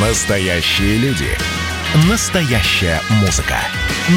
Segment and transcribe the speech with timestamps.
[0.00, 1.26] Настоящие люди.
[2.08, 3.56] Настоящая музыка.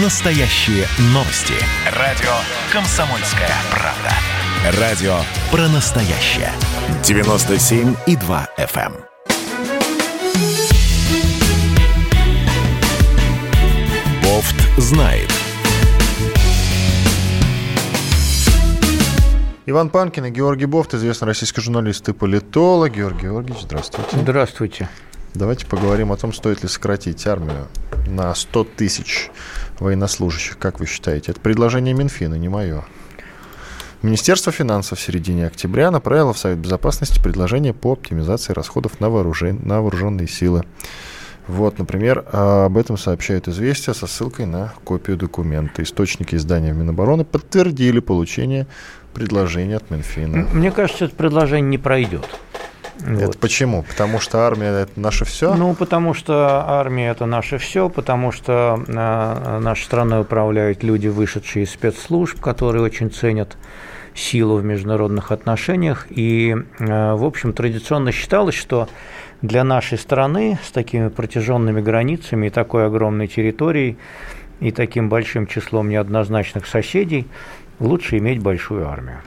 [0.04, 1.56] Настоящие новости.
[1.98, 2.30] Радио
[2.72, 4.80] «Комсомольская правда».
[4.80, 5.16] Радио
[5.50, 6.52] про настоящее.
[7.02, 8.94] 97,2 FM.
[8.94, 8.96] эм.
[14.22, 15.34] Бофт знает.
[19.66, 22.94] Иван Панкин и Георгий Бофт, известный российский журналист и политолог.
[22.94, 24.16] Георгий Георгиевич, здравствуйте.
[24.16, 24.90] Здравствуйте.
[25.34, 27.68] Давайте поговорим о том, стоит ли сократить армию
[28.08, 29.30] на 100 тысяч
[29.80, 30.58] военнослужащих.
[30.58, 31.32] Как вы считаете?
[31.32, 32.84] Это предложение Минфина, не мое.
[34.02, 39.60] Министерство финансов в середине октября направило в Совет Безопасности предложение по оптимизации расходов на, вооружен...
[39.64, 40.64] на вооруженные силы.
[41.48, 45.82] Вот, например, об этом сообщают известия со ссылкой на копию документа.
[45.84, 48.68] Источники издания Минобороны подтвердили получение
[49.14, 50.48] предложения от Минфина.
[50.52, 52.28] Мне кажется, это предложение не пройдет.
[53.06, 53.38] Это вот.
[53.38, 53.84] почему?
[53.84, 55.54] Потому что армия это наше все?
[55.56, 61.66] Ну, потому что армия это наше все, потому что э, нашей страной управляют люди, вышедшие
[61.66, 63.58] из спецслужб, которые очень ценят
[64.14, 66.08] силу в международных отношениях.
[66.10, 68.88] И, э, в общем, традиционно считалось, что
[69.42, 73.98] для нашей страны с такими протяженными границами и такой огромной территорией
[74.60, 77.28] и таким большим числом неоднозначных соседей
[77.80, 79.22] лучше иметь большую армию.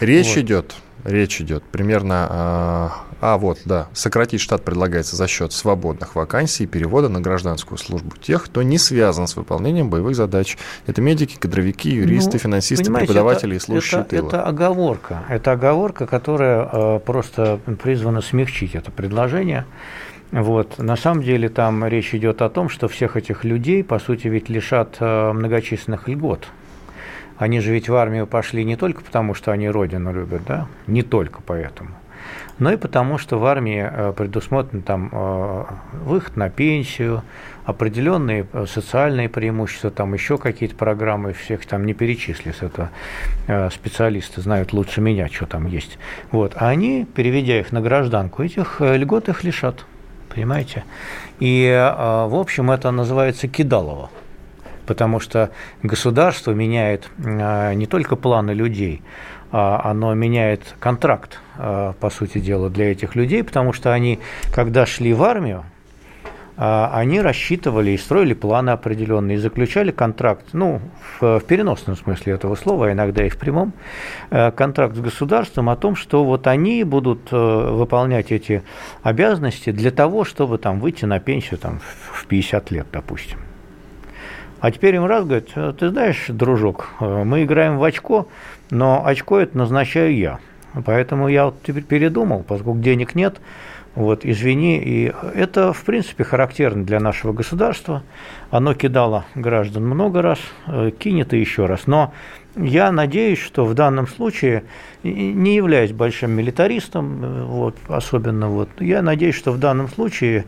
[0.00, 0.38] Речь вот.
[0.38, 0.74] идет
[1.04, 2.26] речь идет примерно...
[2.30, 7.78] А, а, вот, да, сократить штат предлагается за счет свободных вакансий и перевода на гражданскую
[7.78, 10.58] службу тех, кто не связан с выполнением боевых задач.
[10.86, 14.28] Это медики, кадровики, юристы, ну, финансисты, преподаватели это, и служащие это, тыла.
[14.28, 15.22] Это оговорка.
[15.28, 19.64] Это оговорка, которая э, просто призвана смягчить это предложение.
[20.30, 20.78] Вот.
[20.78, 24.48] На самом деле там речь идет о том, что всех этих людей, по сути, ведь
[24.48, 26.48] лишат э, многочисленных льгот.
[27.38, 31.02] Они же ведь в армию пошли не только потому, что они родину любят, да, не
[31.02, 31.90] только поэтому,
[32.58, 35.64] но и потому, что в армии э, предусмотрен там э,
[36.04, 37.22] выход на пенсию,
[37.64, 42.90] определенные э, социальные преимущества, там еще какие-то программы, всех там не перечислишь, это
[43.72, 45.98] специалисты знают лучше меня, что там есть.
[46.30, 46.52] Вот.
[46.56, 49.84] А они, переведя их на гражданку, этих льгот их лишат,
[50.32, 50.84] понимаете?
[51.40, 54.10] И, в общем, это называется кидалово
[54.86, 55.50] потому что
[55.82, 59.02] государство меняет а, не только планы людей,
[59.56, 64.18] а оно меняет контракт, а, по сути дела, для этих людей, потому что они,
[64.52, 65.64] когда шли в армию,
[66.56, 70.80] а, они рассчитывали и строили планы определенные, и заключали контракт, ну,
[71.20, 73.72] в, в переносном смысле этого слова, иногда и в прямом,
[74.28, 78.62] контракт с государством о том, что вот они будут выполнять эти
[79.04, 81.80] обязанности для того, чтобы там выйти на пенсию там,
[82.12, 83.38] в 50 лет, допустим.
[84.64, 88.28] А теперь им раз говорят, «Э, ты знаешь, дружок, э, мы играем в очко,
[88.70, 90.38] но очко это назначаю я.
[90.86, 93.42] Поэтому я вот теперь передумал, поскольку денег нет,
[93.94, 98.02] вот, извини, и это, в принципе, характерно для нашего государства.
[98.50, 101.86] Оно кидало граждан много раз, э, кинет и еще раз.
[101.86, 102.12] Но
[102.56, 104.64] я надеюсь, что в данном случае,
[105.02, 110.44] не являясь большим милитаристом, вот, особенно вот, я надеюсь, что в данном случае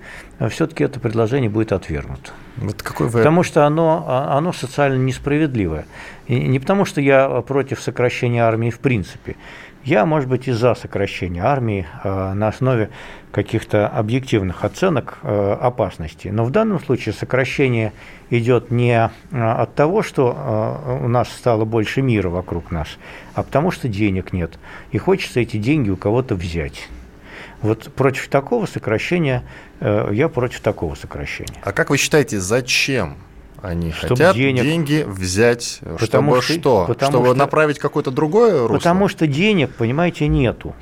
[0.48, 2.30] все-таки это предложение будет отвергнуто.
[2.56, 3.18] Вот какой вы...
[3.18, 5.86] Потому что оно, а, оно социально несправедливое.
[6.26, 9.36] И не потому, что я против сокращения армии в принципе.
[9.84, 12.90] Я, может быть, и за сокращение армии э, на основе
[13.36, 16.28] каких-то объективных оценок э, опасности.
[16.28, 17.92] Но в данном случае сокращение
[18.30, 22.88] идет не э, от того, что у нас стало больше мира вокруг нас,
[23.34, 24.58] а потому что денег нет.
[24.90, 26.88] И хочется эти деньги у кого-то взять.
[27.60, 29.42] Вот против такого сокращения,
[29.80, 31.60] э, я против такого сокращения.
[31.62, 33.18] А как вы считаете, зачем
[33.60, 36.54] они чтобы хотят денег, деньги взять, потому чтобы что?
[36.54, 36.84] что?
[36.86, 38.76] Потому чтобы что, направить какое-то другое русло?
[38.78, 40.74] Потому что денег, понимаете, нету.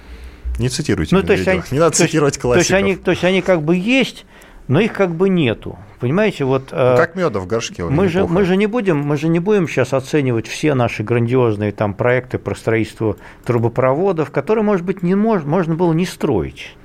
[0.59, 2.69] Не цитируйте ну, то есть они, Не надо то цитировать классиков.
[2.69, 4.25] То есть, они, то есть они как бы есть,
[4.69, 5.79] но их как бы нету.
[6.01, 6.69] Понимаете, вот...
[6.71, 7.85] Ну, э, как меда в горшке.
[7.85, 11.73] Мы же, мы, же не будем, мы же не будем сейчас оценивать все наши грандиозные
[11.73, 16.77] там проекты про строительство трубопроводов, которые, может быть, не мож, можно было не строить.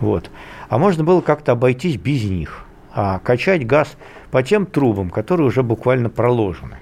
[0.00, 0.30] Вот.
[0.68, 2.64] А можно было как-то обойтись без них.
[2.92, 3.96] А качать газ
[4.30, 6.78] по тем трубам, которые уже буквально проложены.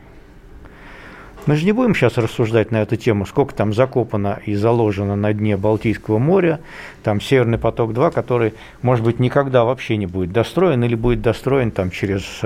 [1.47, 5.33] Мы же не будем сейчас рассуждать на эту тему, сколько там закопано и заложено на
[5.33, 6.59] дне Балтийского моря,
[7.05, 11.93] там Северный поток-2, который, может быть, никогда вообще не будет достроен или будет достроен там
[11.93, 12.43] через 5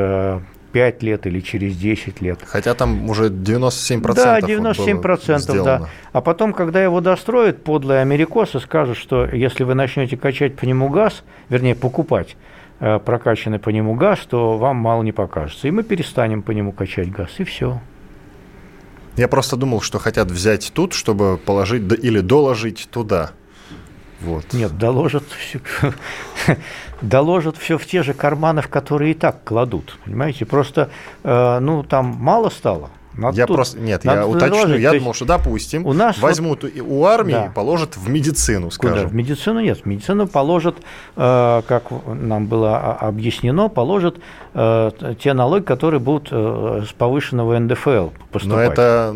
[0.77, 2.41] э, лет или через 10 лет.
[2.45, 5.89] Хотя там уже 97% Да, 97%, вот да.
[6.13, 10.91] А потом, когда его достроят, подлые америкосы скажут, что если вы начнете качать по нему
[10.91, 12.37] газ, вернее, покупать
[12.81, 15.69] э, прокачанный по нему газ, то вам мало не покажется.
[15.69, 17.81] И мы перестанем по нему качать газ, и все.
[19.17, 23.33] Я просто думал, что хотят взять тут, чтобы положить или доложить туда.
[24.21, 24.53] Вот.
[24.53, 25.61] Нет, доложат все,
[27.03, 29.99] доложат все в те же карманы, в которые и так кладут.
[30.05, 30.91] Понимаете, просто,
[31.25, 32.91] э, ну, там мало стало.
[33.21, 34.77] Надо я тут, просто нет, я уточню.
[34.77, 37.53] Я думал, что допустим, у нас возьмут вот, у армии да.
[37.55, 38.97] положат в медицину, скажем.
[38.97, 39.09] Куда?
[39.09, 40.77] В медицину нет, в медицину положат,
[41.17, 44.17] э, как нам было объяснено, положат
[44.55, 44.91] э,
[45.23, 48.45] те налоги, которые будут э, с повышенного НДФЛ поступать.
[48.45, 49.15] Но это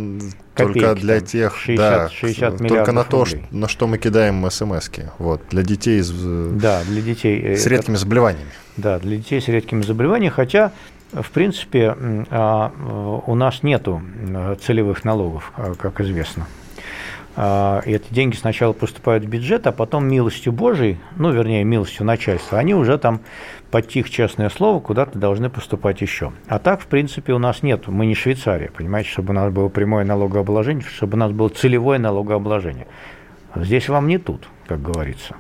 [0.55, 3.47] Копейки, только для тех, 60, да, 60 только на то, рублей.
[3.51, 8.51] на что мы кидаем смс-ки, вот, для детей с, да, для детей с редкими заболеваниями.
[8.77, 10.73] Да, для детей с редкими заболеваниями, хотя
[11.23, 11.97] в принципе,
[12.31, 13.87] а, у нас нет
[14.61, 16.47] целевых налогов, а, как известно.
[17.37, 22.07] А, и эти деньги сначала поступают в бюджет, а потом милостью Божией, ну, вернее, милостью
[22.07, 23.21] начальства, они уже там
[23.71, 26.33] под тих честное слово куда-то должны поступать еще.
[26.47, 29.69] А так, в принципе, у нас нет, мы не Швейцария, понимаете, чтобы у нас было
[29.69, 32.87] прямое налогообложение, чтобы у нас было целевое налогообложение.
[33.57, 35.35] Здесь вам не тут, как говорится.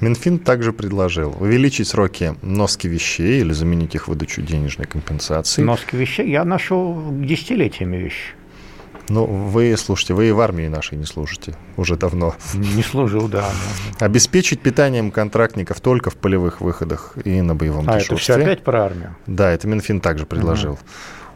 [0.00, 5.62] Минфин также предложил увеличить сроки носки вещей или заменить их выдачу денежной компенсации.
[5.62, 8.34] Носки вещей я ношу десятилетиями вещи.
[9.08, 12.34] Ну, вы, слушайте, вы и в армии нашей не служите уже давно.
[12.54, 13.48] Не служил, да.
[14.00, 18.14] Обеспечить питанием контрактников только в полевых выходах и на боевом а, дежурстве.
[18.14, 19.16] это все опять про армию?
[19.26, 20.72] Да, это Минфин также предложил.
[20.72, 20.80] Угу.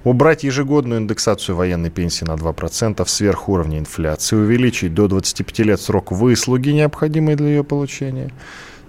[0.03, 4.35] Убрать ежегодную индексацию военной пенсии на 2% сверх уровня инфляции.
[4.37, 8.33] Увеличить до 25 лет срок выслуги, необходимый для ее получения.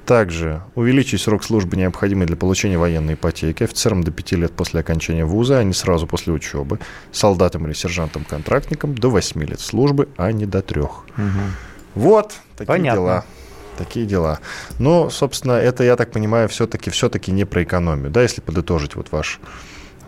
[0.05, 5.25] Также увеличить срок службы, необходимый для получения военной ипотеки, офицерам до 5 лет после окончания
[5.25, 6.79] вуза, а не сразу после учебы,
[7.11, 10.81] солдатам или сержантам-контрактникам до 8 лет службы, а не до 3.
[10.81, 10.91] Угу.
[11.95, 13.01] Вот такие Понятно.
[13.01, 13.25] дела.
[13.77, 14.39] Такие дела.
[14.79, 19.11] Но, собственно, это, я так понимаю, все-таки все не про экономию, да, если подытожить вот
[19.11, 19.39] ваш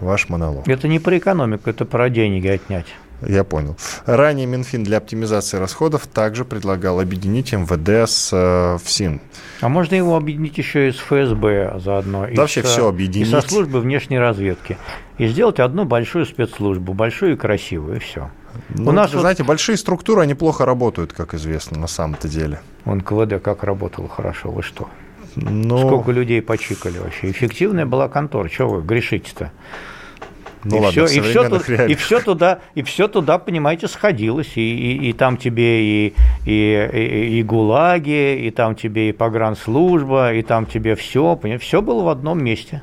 [0.03, 0.67] ваш монолог.
[0.67, 2.87] Это не про экономику, это про деньги отнять.
[3.27, 3.77] Я понял.
[4.05, 9.21] Ранее Минфин для оптимизации расходов также предлагал объединить МВД с э, ФСИН.
[9.61, 12.27] А можно его объединить еще и с ФСБ заодно.
[12.33, 13.27] Да вообще с, все объединить.
[13.27, 14.77] И со службы внешней разведки.
[15.17, 18.29] И сделать одну большую спецслужбу, большую и красивую, и все.
[18.69, 19.21] Ну, У нас вы вот...
[19.21, 22.59] знаете, большие структуры, они плохо работают, как известно, на самом-то деле.
[22.85, 24.89] Он КВД как работал хорошо, вы что?
[25.35, 25.79] Но...
[25.79, 27.31] Сколько людей почикали вообще.
[27.31, 28.49] Эффективная была контора.
[28.49, 29.51] Чего вы грешите-то?
[30.63, 34.51] Ну, и, ладно, все, и, все туда, и все туда, и все туда, понимаете, сходилось.
[34.55, 36.13] И, и, и там тебе и,
[36.45, 41.81] и, и, и ГУЛАГи, и там тебе и погранслужба, и там тебе все, понимаете, все
[41.81, 42.81] было в одном месте.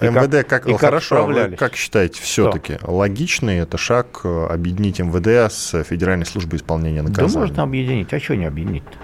[0.00, 5.00] И МВД как, как, хорошо, как, вы как считаете, все-таки логичный это шаг э, объединить
[5.00, 7.32] МВД с Федеральной службой исполнения наказаний?
[7.32, 8.96] Да можно объединить, а что не объединить-то?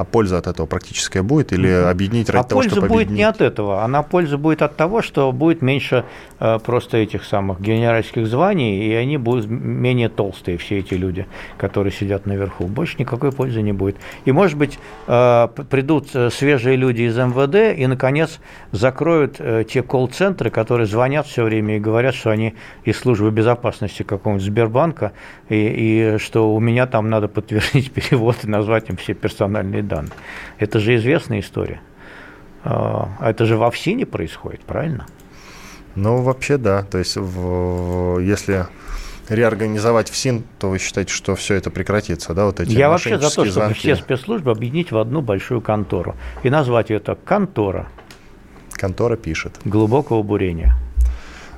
[0.00, 3.22] А польза от этого практическая будет или объединить ради а того, чтобы чтобы будет не
[3.22, 6.04] от этого, она польза будет от того, что будет меньше
[6.38, 11.26] э, просто этих самых генеральских званий, и они будут менее толстые, все эти люди,
[11.58, 12.64] которые сидят наверху.
[12.64, 13.96] Больше никакой пользы не будет.
[14.24, 18.38] И, может быть, э, придут э, свежие люди из МВД и, наконец,
[18.72, 19.38] закроют
[19.68, 22.54] те колл-центры, которые звонят все время и говорят, что они
[22.84, 25.12] из службы безопасности какого-нибудь Сбербанка,
[25.50, 29.82] и, и что у меня там надо подтвердить перевод и назвать им все персональные персональные
[29.90, 30.12] данные.
[30.58, 31.80] Это же известная история.
[32.64, 35.06] А это же во ФСИНе происходит, правильно?
[35.94, 36.82] Ну, вообще да.
[36.84, 38.66] То есть, в, если
[39.28, 43.26] реорганизовать ФСИН, то вы считаете, что все это прекратится, да, вот эти Я вообще за
[43.26, 43.78] то, чтобы звонки.
[43.78, 47.88] все спецслужбы объединить в одну большую контору и назвать ее так «контора».
[48.72, 49.58] Контора пишет.
[49.64, 50.74] Глубокого бурения.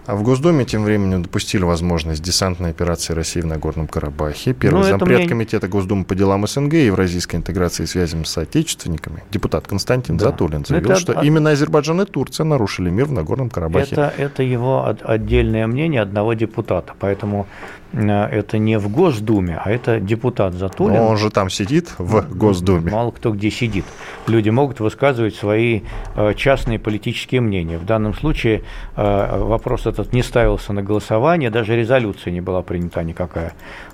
[0.05, 4.53] А в Госдуме тем временем допустили возможность десантной операции России в Нагорном Карабахе.
[4.53, 5.29] Первый ну, зампред мне...
[5.29, 10.27] Комитета Госдумы по делам СНГ и Евразийской интеграции и связям с соотечественниками, депутат Константин да.
[10.27, 11.01] Затулин, заявил, это...
[11.01, 13.95] что именно Азербайджан и Турция нарушили мир в Нагорном Карабахе.
[13.95, 17.47] Это, это его отдельное мнение одного депутата, поэтому
[17.93, 20.97] это не в Госдуме, а это депутат Затулин.
[20.97, 22.91] Но он же там сидит в Госдуме.
[22.91, 23.85] Мало кто где сидит.
[24.27, 25.83] Люди могут высказывать свои
[26.15, 27.79] э, частные политические мнения.
[27.79, 28.63] В данном случае
[28.97, 33.53] э, вопрос этот не ставился на голосование, даже резолюция не была принята никакая.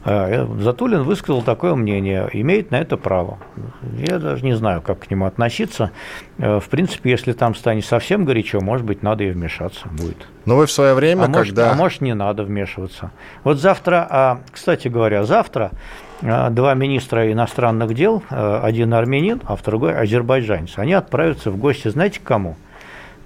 [0.09, 3.39] Затулин высказал такое мнение, имеет на это право.
[3.99, 5.91] Я даже не знаю, как к нему относиться.
[6.39, 10.27] В принципе, если там станет совсем горячо, может быть, надо и вмешаться будет.
[10.47, 11.39] Но вы в свое время, а когда...
[11.39, 13.11] Может, а может, не надо вмешиваться.
[13.45, 15.73] Вот завтра, а, кстати говоря, завтра
[16.23, 22.21] а, два министра иностранных дел, один армянин, а другой азербайджанец, они отправятся в гости, знаете,
[22.21, 22.57] к кому?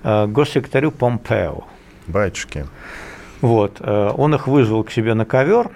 [0.03, 1.63] К госсекретарю Помпео.
[2.09, 2.67] Батюшки.
[3.41, 3.81] Вот.
[3.81, 5.71] Он их вызвал к себе на ковер,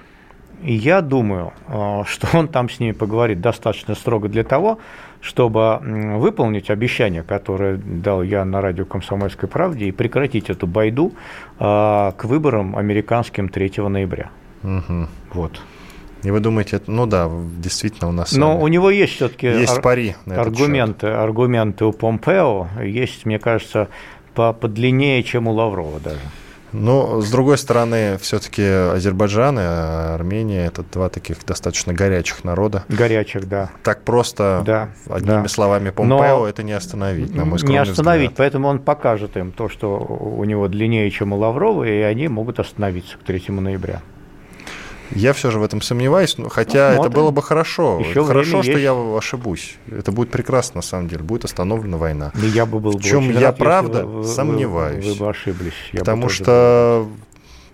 [0.62, 1.52] и я думаю,
[2.06, 4.78] что он там с ними поговорит достаточно строго для того,
[5.20, 11.12] чтобы выполнить обещание, которое дал я на радио «Комсомольской правде» и прекратить эту байду
[11.58, 14.30] а, к выборам американским 3 ноября.
[14.62, 15.08] Угу.
[15.32, 15.60] Вот.
[16.22, 18.32] И вы думаете, ну да, действительно у нас...
[18.32, 23.88] Но у него есть все-таки есть ар- пари аргументы, аргументы у Помпео, есть, мне кажется,
[24.34, 26.20] по подлиннее, чем у Лаврова даже.
[26.72, 32.84] Но, с другой стороны, все-таки Азербайджан и Армения– это два таких достаточно горячих народа.
[32.88, 33.70] Горячих, да.
[33.82, 35.48] Так просто да, одними да.
[35.48, 38.38] словами Помпео Но это не остановить, на мой Не остановить, взгляд.
[38.38, 42.58] поэтому он покажет им то, что у него длиннее, чем у Лаврова, и они могут
[42.60, 44.02] остановиться к 3 ноября.
[45.14, 48.00] Я все же в этом сомневаюсь, но хотя ну, это было бы хорошо.
[48.00, 48.82] Еще хорошо, что есть.
[48.82, 49.76] я ошибусь.
[49.90, 51.22] Это будет прекрасно, на самом деле.
[51.22, 52.32] Будет остановлена война.
[52.34, 55.04] Да я бы был в чем я рад, правда вы, сомневаюсь.
[55.04, 55.74] Вы, вы бы ошиблись.
[55.92, 57.06] Я потому что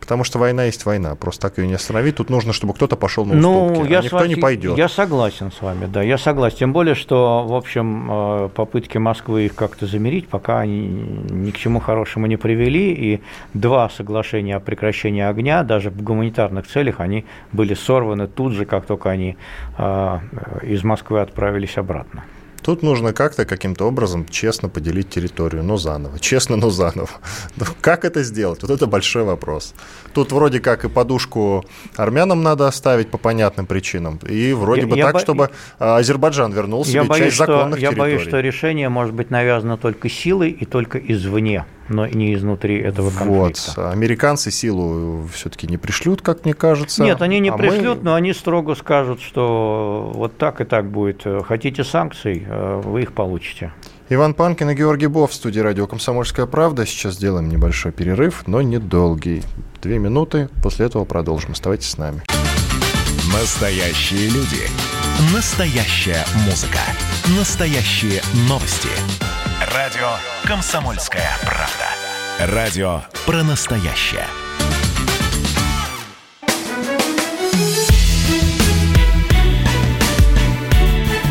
[0.02, 2.16] Потому что война есть война, просто так ее не остановить.
[2.16, 4.76] Тут нужно, чтобы кто-то пошел на ну, уступки, ну, я а никто вами, не пойдет.
[4.76, 6.56] Я согласен с вами, да, я согласен.
[6.58, 10.88] Тем более, что, в общем, э, попытки Москвы их как-то замерить, пока они
[11.30, 13.22] ни к чему хорошему не привели, и
[13.54, 18.86] два соглашения о прекращении огня, даже в гуманитарных целях, они были сорваны тут же, как
[18.86, 19.36] только они
[19.78, 20.18] э,
[20.64, 22.24] из Москвы отправились обратно.
[22.62, 26.18] Тут нужно как-то каким-то образом честно поделить территорию, но заново.
[26.18, 27.08] Честно, но заново.
[27.56, 28.62] Но ну, как это сделать?
[28.62, 29.74] Вот это большой вопрос.
[30.14, 31.64] Тут вроде как и подушку
[31.96, 35.20] армянам надо оставить по понятным причинам, и вроде я, бы я так, бо...
[35.20, 38.12] чтобы а, Азербайджан вернул себе я боюсь, часть законных что, территорий.
[38.12, 42.78] Я боюсь, что решение может быть навязано только силой и только извне но не изнутри
[42.78, 43.72] этого конфликта.
[43.76, 43.92] Вот.
[43.92, 47.02] Американцы силу все-таки не пришлют, как мне кажется.
[47.02, 48.04] Нет, они не а пришлют, мы...
[48.04, 51.26] но они строго скажут, что вот так и так будет.
[51.46, 53.72] Хотите санкций, э, вы их получите.
[54.08, 56.84] Иван Панкин и Георгий Бов в студии радио «Комсомольская правда».
[56.84, 59.42] Сейчас сделаем небольшой перерыв, но недолгий.
[59.80, 61.52] Две минуты, после этого продолжим.
[61.52, 62.22] Оставайтесь с нами.
[63.32, 64.68] Настоящие люди.
[65.34, 66.80] Настоящая музыка.
[67.38, 68.90] Настоящие новости.
[69.74, 70.10] Радио
[70.44, 72.54] «Комсомольская правда».
[72.54, 74.26] Радио про настоящее.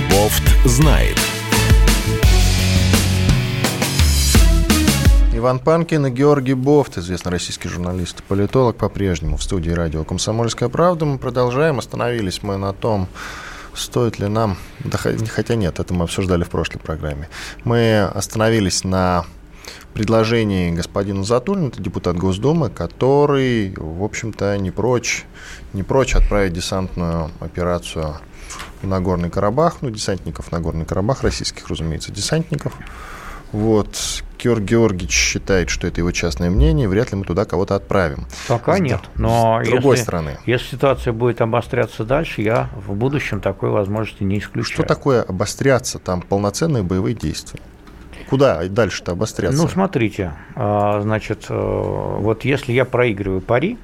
[0.10, 1.18] Бофт знает.
[5.34, 10.70] Иван Панкин и Георгий Бофт, известный российский журналист и политолог, по-прежнему в студии радио «Комсомольская
[10.70, 11.06] правда».
[11.06, 11.78] Мы продолжаем.
[11.78, 13.08] Остановились мы на том,
[13.76, 17.30] стоит ли нам, да, хотя нет, это мы обсуждали в прошлой программе,
[17.64, 19.26] мы остановились на
[19.94, 25.26] предложении господина Затулина, это депутат Госдумы, который, в общем-то, не прочь,
[25.74, 28.18] не прочь отправить десантную операцию
[28.82, 32.74] в Нагорный Карабах, ну, десантников на Нагорный Карабах, российских, разумеется, десантников.
[33.52, 38.26] Вот, Георгий Георгиевич считает, что это его частное мнение, вряд ли мы туда кого-то отправим.
[38.48, 40.38] Пока с, нет, но с другой если, стороны.
[40.46, 44.74] Если ситуация будет обостряться дальше, я в будущем такой возможности не исключаю.
[44.74, 46.00] Что такое обостряться?
[46.00, 47.60] Там полноценные боевые действия.
[48.30, 49.62] Куда дальше-то обостряться?
[49.62, 53.78] Ну, смотрите, а, значит, э, вот если я проигрываю пари,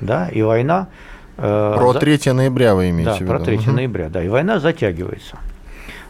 [0.00, 0.88] да, и война...
[1.36, 3.30] Э, про 3 ноября вы имеете да, в виду?
[3.30, 3.70] про 3 угу.
[3.72, 5.38] ноября, да, и война затягивается.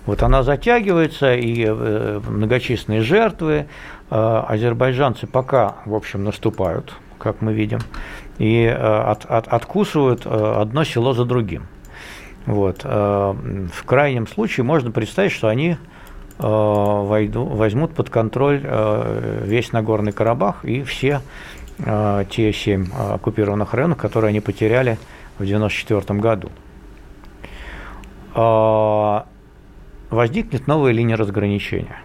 [0.07, 3.67] Вот она затягивается, и э, многочисленные жертвы.
[4.11, 7.79] Э, азербайджанцы пока, в общем, наступают, как мы видим,
[8.39, 11.67] и э, от, от, откусывают одно село за другим.
[12.47, 12.85] Вот.
[12.85, 15.79] В крайнем случае можно представить, что они
[16.37, 18.61] войду, возьмут под контроль
[19.45, 21.23] весь Нагорный Карабах и все
[21.79, 24.99] те семь оккупированных районов, которые они потеряли
[25.39, 26.51] в 1994 году
[30.11, 31.99] возникнет новая линия разграничения.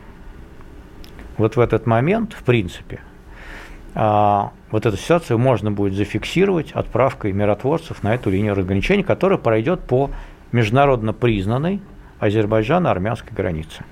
[1.37, 2.99] Вот в этот момент, в принципе,
[3.95, 9.81] а, вот эту ситуацию можно будет зафиксировать отправкой миротворцев на эту линию разграничения, которая пройдет
[9.81, 10.11] по
[10.51, 11.81] международно признанной
[12.19, 13.83] Азербайджано-армянской границе.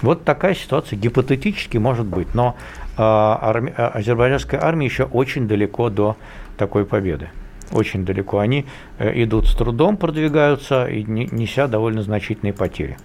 [0.00, 2.56] Вот такая ситуация гипотетически может быть, но
[2.96, 3.62] а.
[3.76, 6.16] А, азербайджанская армия еще очень далеко до
[6.56, 7.30] такой победы
[7.72, 8.38] очень далеко.
[8.38, 8.66] Они
[8.98, 12.96] э, идут с трудом, продвигаются, и неся довольно значительные потери.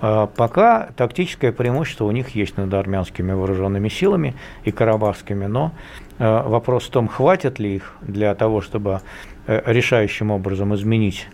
[0.00, 4.34] А пока тактическое преимущество у них есть над армянскими вооруженными силами
[4.64, 5.72] и карабахскими, но
[6.18, 9.00] э, вопрос в том, хватит ли их для того, чтобы
[9.46, 11.28] э, решающим образом изменить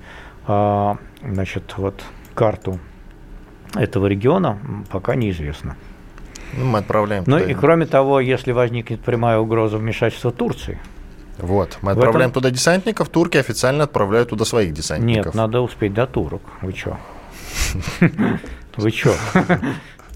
[0.47, 2.03] а, значит, вот,
[2.35, 2.79] карту
[3.75, 4.59] этого региона,
[4.91, 5.77] пока неизвестно.
[6.57, 7.25] Ну, мы отправляем.
[7.27, 10.79] Ну и кроме того, если возникнет прямая угроза вмешательства Турции,
[11.39, 12.43] вот, мы отправляем этом...
[12.43, 15.27] туда десантников, турки официально отправляют туда своих десантников.
[15.27, 16.43] Нет, надо успеть до турок.
[16.63, 16.99] Вы чё?
[18.77, 19.15] Вы чё?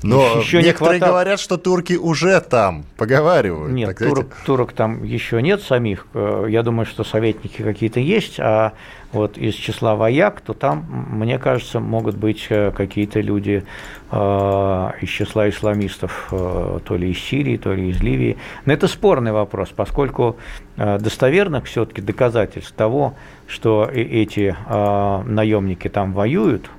[0.02, 3.73] Но еще некоторые не говорят, что турки уже там, поговаривают.
[3.73, 6.06] Нет, турок, турок там еще нет самих.
[6.14, 8.73] Э, я думаю, что советники какие-то есть, а
[9.12, 13.64] вот из числа вояк, то там, мне кажется, могут быть э, какие-то люди
[14.11, 18.37] э, из числа исламистов, то ли из Сирии, то ли из Ливии.
[18.64, 20.37] Но это спорный вопрос, поскольку
[20.76, 23.14] достоверных все-таки доказательств того,
[23.47, 26.71] что эти наемники там воюют,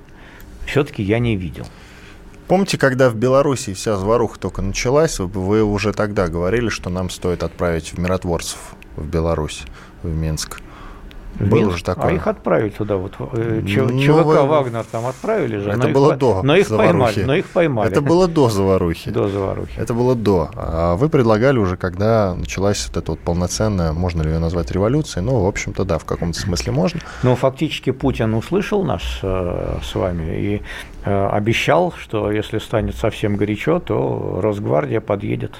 [0.65, 1.65] все-таки я не видел.
[2.47, 7.41] Помните, когда в Беларуси вся заваруха только началась, вы уже тогда говорили, что нам стоит
[7.41, 9.63] отправить в миротворцев в Беларусь,
[10.03, 10.62] в Минск.
[11.40, 12.12] Было Минск, же такое.
[12.12, 14.44] А их отправили туда, вот э, Ч, ну, ЧВК вы...
[14.44, 15.72] Вагнер там отправили же.
[15.72, 16.92] Это было их, до но их заварухи.
[16.92, 17.92] поймали, но их поймали.
[17.92, 19.10] Это было до заварухи.
[19.10, 19.80] До заварухи.
[19.80, 20.52] Это было до.
[20.56, 25.25] А вы предлагали уже, когда началась вот эта вот полноценная, можно ли ее назвать революцией,
[25.25, 27.00] ну, в общем-то, да, в каком-то смысле можно.
[27.24, 30.62] Ну, фактически Путин услышал нас э, с вами и
[31.06, 35.54] э, обещал, что если станет совсем горячо, то Росгвардия подъедет.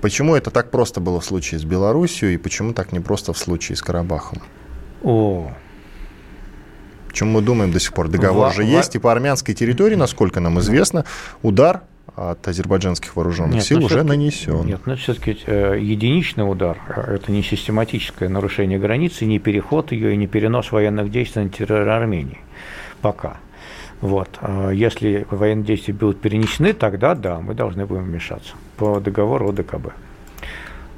[0.00, 3.38] Почему это так просто было в случае с Белоруссией и почему так не просто в
[3.38, 4.42] случае с Карабахом?
[5.02, 5.52] О.
[7.12, 8.08] Чем мы думаем до сих пор?
[8.08, 11.04] Договор Ва- же есть, и по армянской территории, насколько нам известно,
[11.42, 11.82] удар
[12.16, 14.66] от азербайджанских вооруженных нет, сил уже нанесен.
[14.66, 20.16] Нет, но все-таки э, единичный удар– это не систематическое нарушение границы, не переход ее и
[20.16, 22.38] не перенос военных действий на территорию Армении.
[23.00, 23.38] Пока.
[24.00, 24.28] Вот.
[24.40, 29.92] А если военные действия будут перенесены, тогда да, мы должны будем вмешаться по договору ОДКБ.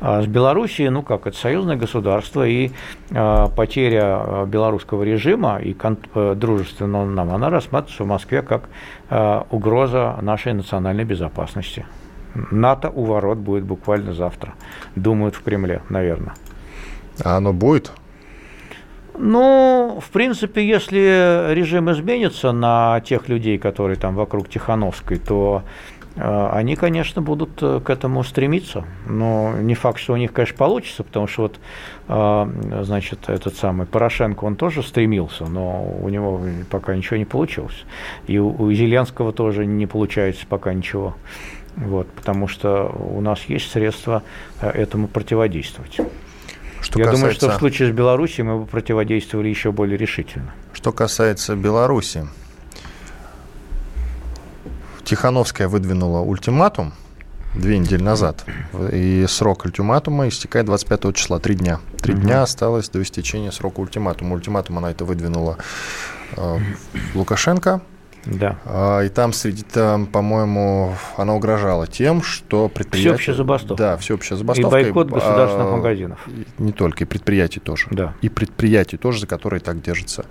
[0.01, 2.71] А с Белоруссией, ну как, это союзное государство, и
[3.11, 5.75] э, потеря а, белорусского режима и
[6.15, 8.69] э, дружественного нам, она рассматривается в Москве как
[9.11, 11.87] э, угроза нашей национальной безопасности.
[12.51, 14.55] НАТО у ворот будет буквально завтра,
[14.97, 16.35] думают в Кремле, наверное.
[17.23, 17.93] А оно будет?
[19.17, 25.63] Ну, в принципе, если режим изменится на тех людей, которые там вокруг Тихановской, то
[26.17, 31.03] они, конечно, будут э, к этому стремиться, но не факт, что у них, конечно, получится,
[31.03, 31.59] потому что вот,
[32.07, 32.49] а,
[32.83, 36.41] значит, этот самый Порошенко, он тоже стремился, но у него
[36.71, 37.85] пока ничего не получилось.
[38.29, 41.17] И у Зеленского тоже не получается пока ничего.
[41.77, 44.23] Вот, потому что у нас есть средства
[44.61, 46.01] э, этому противодействовать.
[46.81, 47.17] Что Я касается...
[47.17, 50.55] думаю, что в случае с Беларусью мы бы противодействовали еще более решительно.
[50.73, 52.29] Что касается Беларуси,
[55.05, 56.93] Тихановская выдвинула ультиматум
[57.55, 58.45] две недели назад.
[58.93, 61.81] И срок ультиматума истекает 25 числа, три дня.
[62.01, 62.23] Три угу.
[62.23, 64.35] дня осталось до истечения срока ультиматума.
[64.35, 65.59] Ультиматум она это выдвинула
[66.37, 66.59] э,
[67.15, 67.81] Лукашенко.
[68.27, 68.59] Да.
[68.65, 73.11] А, и там, среди, там, по-моему, она угрожала тем, что предприятия...
[73.11, 73.83] Всеобщая забастовка.
[73.83, 74.79] Да, всеобщая забастовка.
[74.79, 76.29] И бойкот государственных а, магазинов.
[76.59, 77.87] Не только, и предприятий тоже.
[77.91, 78.15] Да.
[78.23, 80.25] И предприятий тоже, за которые так держится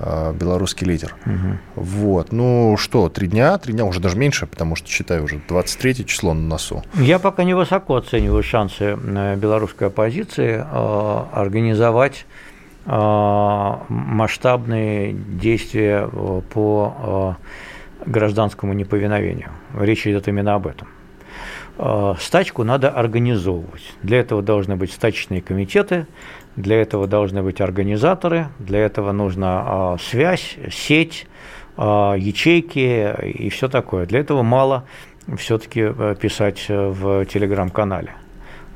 [0.00, 1.14] белорусский лидер.
[1.26, 1.82] Угу.
[1.82, 2.32] Вот.
[2.32, 3.58] Ну что, три дня?
[3.58, 6.82] Три дня уже даже меньше, потому что, считаю, уже 23 число на носу.
[6.94, 12.26] Я пока не высоко оцениваю шансы э, белорусской оппозиции э, организовать
[13.88, 17.36] масштабные действия э, по
[18.06, 19.50] э, гражданскому неповиновению.
[19.78, 20.88] Речь идет именно об этом.
[22.18, 23.94] Стачку надо организовывать.
[24.02, 26.08] Для этого должны быть стачечные комитеты,
[26.58, 31.26] для этого должны быть организаторы, для этого нужна а, связь, сеть,
[31.76, 34.04] ячейки и все такое.
[34.04, 34.84] Для этого мало
[35.36, 38.14] все-таки э, писать в телеграм-канале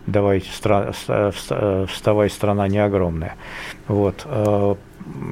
[0.06, 3.36] давайте, вставай, страна не огромная.
[3.88, 4.26] Вот.
[4.26, 4.74] Э,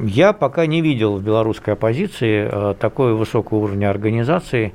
[0.04, 4.72] я пока не видел в белорусской оппозиции э, такой высокого уровня организации,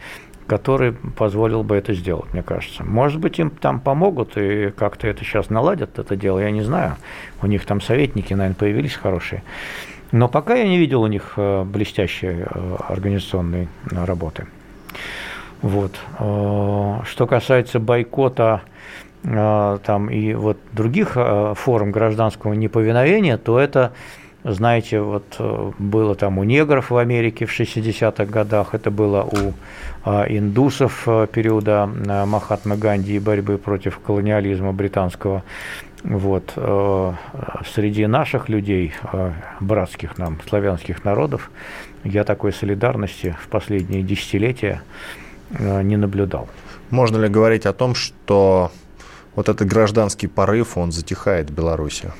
[0.47, 2.83] который позволил бы это сделать, мне кажется.
[2.83, 6.97] Может быть, им там помогут и как-то это сейчас наладят, это дело, я не знаю.
[7.41, 9.43] У них там советники, наверное, появились хорошие.
[10.11, 12.45] Но пока я не видел у них э, блестящей
[12.87, 14.47] организационной работы.
[15.61, 15.95] Вот.
[16.17, 18.61] Что касается бойкота
[19.23, 21.17] там и вот других
[21.55, 23.93] форм гражданского неповиновения, то это,
[24.53, 29.53] знаете, вот э, было там у негров в Америке в 60-х годах, это было у
[30.03, 31.87] а, индусов э, периода
[32.27, 35.43] Махатмы Ганди и борьбы против колониализма британского.
[36.03, 36.53] Вот.
[36.57, 37.13] Э,
[37.73, 38.93] среди наших людей,
[39.59, 41.49] братских нам, славянских народов,
[42.03, 44.83] я такой солидарности в последние десятилетия
[45.49, 46.47] не наблюдал.
[46.91, 48.71] Можно ли говорить о том, что
[49.35, 52.11] вот этот гражданский порыв, он затихает в Беларуси?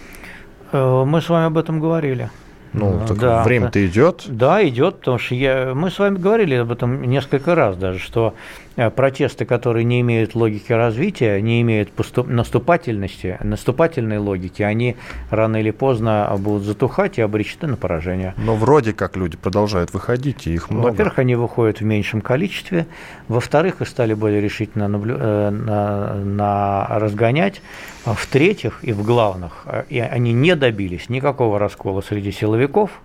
[0.76, 2.30] Э, мы с вами об этом говорили.
[2.74, 4.26] Ну, ну да, время-то идет.
[4.28, 8.34] Да, идет, потому что я, мы с вами говорили об этом несколько раз даже, что
[8.34, 11.90] Э, протесты, которые не имеют логики развития, не имеют
[12.28, 14.98] наступательности, наступательной логики, они
[15.30, 18.34] рано или поздно будут затухать и обречены на поражение.
[18.38, 20.90] Но вроде как люди продолжают выходить, и их много.
[20.90, 22.88] Во-первых, они выходят в меньшем количестве.
[23.28, 25.16] Во-вторых, их стали более решительно наблю...
[25.20, 26.14] Э, на...
[26.16, 26.88] На...
[26.90, 27.62] разгонять.
[28.06, 32.92] В-третьих, и в главных, э, и они не добились никакого раскола среди силовиков–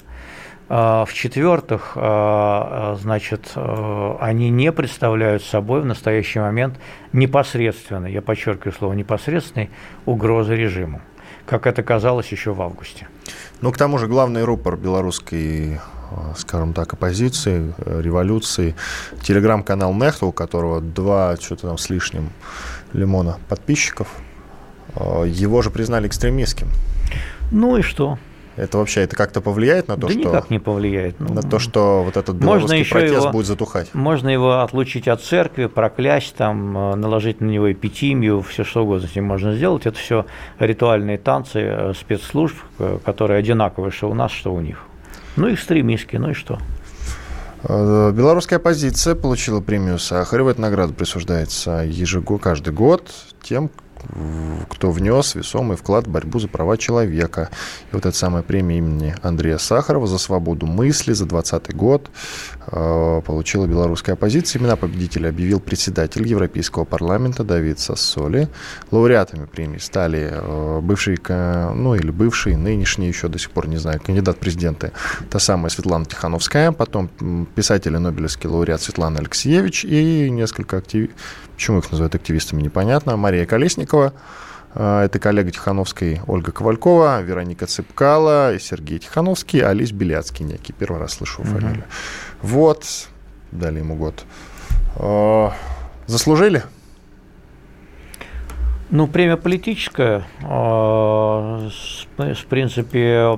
[0.70, 6.78] В-четвертых, а, а, значит, они не представляют собой в настоящий момент
[7.12, 9.70] непосредственно, я подчеркиваю слово непосредственной,
[10.06, 11.02] угрозы режиму,
[11.44, 13.09] как это казалось еще в августе.
[13.61, 15.80] Ну, к тому же главный рупор белорусской
[16.37, 18.74] скажем так, оппозиции, революции.
[19.22, 22.30] Телеграм-канал Нехта, у которого два, что-то там с лишним
[22.92, 24.09] лимона подписчиков,
[24.96, 26.68] его же признали экстремистским.
[27.52, 28.18] Ну и что?
[28.60, 30.18] Это вообще это как-то повлияет на то, да что...
[30.18, 31.18] никак не повлияет.
[31.18, 33.94] Ну, на то, что вот этот белорусский можно протест его, будет затухать?
[33.94, 39.08] Можно его отлучить от церкви, проклясть, там, э, наложить на него эпитимию, все что угодно
[39.08, 39.86] с ним можно сделать.
[39.86, 40.26] Это все
[40.58, 44.82] ритуальные танцы э, спецслужб, э, которые одинаковые, что у нас, что у них.
[45.36, 46.58] Ну, экстремистские, ну и что?
[47.62, 50.50] Белорусская оппозиция получила премию Сахарова.
[50.50, 53.10] Эта награда присуждается ежегодно, каждый год
[53.42, 53.70] тем,
[54.68, 57.50] кто внес весомый вклад в борьбу за права человека.
[57.92, 62.10] И вот эта самая премия имени Андрея Сахарова за свободу мысли за 2020 год
[62.66, 64.60] э, получила белорусская оппозиция.
[64.60, 68.48] Имена победителя объявил председатель Европейского парламента Давид Сассоли.
[68.90, 74.00] Лауреатами премии стали э, бывший, ну или бывший, нынешний еще до сих пор, не знаю,
[74.00, 74.92] кандидат в президенты,
[75.28, 77.08] та самая Светлана Тихановская, потом
[77.54, 81.10] писатель и Нобелевский лауреат Светлана Алексеевич и несколько актив...
[81.60, 83.18] Почему их называют активистами, непонятно.
[83.18, 84.14] Мария Колесникова,
[84.74, 90.72] э, это коллега Тихановской Ольга Ковалькова, Вероника Цыпкала, Сергей Тихановский, Алис Беляцкий некий.
[90.72, 91.50] Первый раз слышу угу.
[91.50, 91.84] фамилию.
[92.40, 92.86] Вот,
[93.52, 94.24] дали ему год.
[94.96, 95.50] Э,
[96.06, 96.62] заслужили?
[98.88, 100.24] Ну, премия политическая.
[100.40, 101.68] Э,
[102.16, 103.36] в принципе,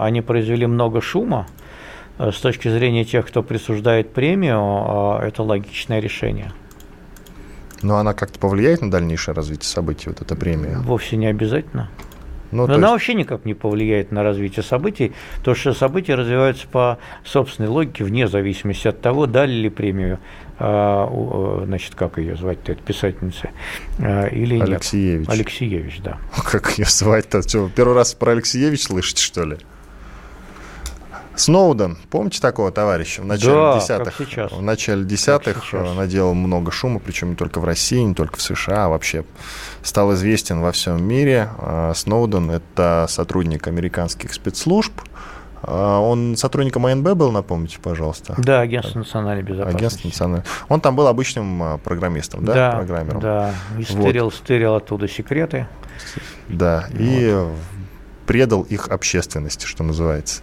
[0.00, 1.46] они произвели много шума.
[2.18, 6.54] С точки зрения тех, кто присуждает премию, это логичное решение.
[7.82, 10.78] Но она как-то повлияет на дальнейшее развитие событий, вот эта премия?
[10.78, 11.88] Вовсе не обязательно.
[12.52, 12.92] Ну, Но она есть...
[12.92, 15.12] вообще никак не повлияет на развитие событий,
[15.44, 20.18] то что события развиваются по собственной логике, вне зависимости от того, дали ли премию,
[20.58, 23.50] а, значит, как ее звать-то, эта писательница,
[24.00, 25.28] а, или Алексеевич.
[25.28, 25.36] нет.
[25.36, 26.18] Алексеевич, да.
[26.44, 27.42] Как ее звать-то?
[27.74, 29.58] Первый раз про Алексеевич слышите, что ли?
[31.36, 33.22] Сноуден, помните такого товарища?
[33.22, 37.64] В начале да, десятых, в начале десятых э, наделал много шума, причем не только в
[37.64, 39.24] России, не только в США, а вообще
[39.82, 41.48] стал известен во всем мире.
[41.58, 44.92] Э, Сноуден– это сотрудник американских спецслужб,
[45.62, 48.34] э, он сотрудником АНБ был, напомните, пожалуйста.
[48.36, 49.78] Да, агентство национальной безопасности.
[49.78, 50.46] Агентство национальной.
[50.68, 52.54] Он там был обычным программистом, да?
[52.54, 53.20] Да, программером.
[53.20, 54.34] Да, и стырил, вот.
[54.34, 55.68] стырил оттуда секреты.
[56.48, 57.52] Да, вот.
[58.30, 60.40] Предал их общественности, что называется.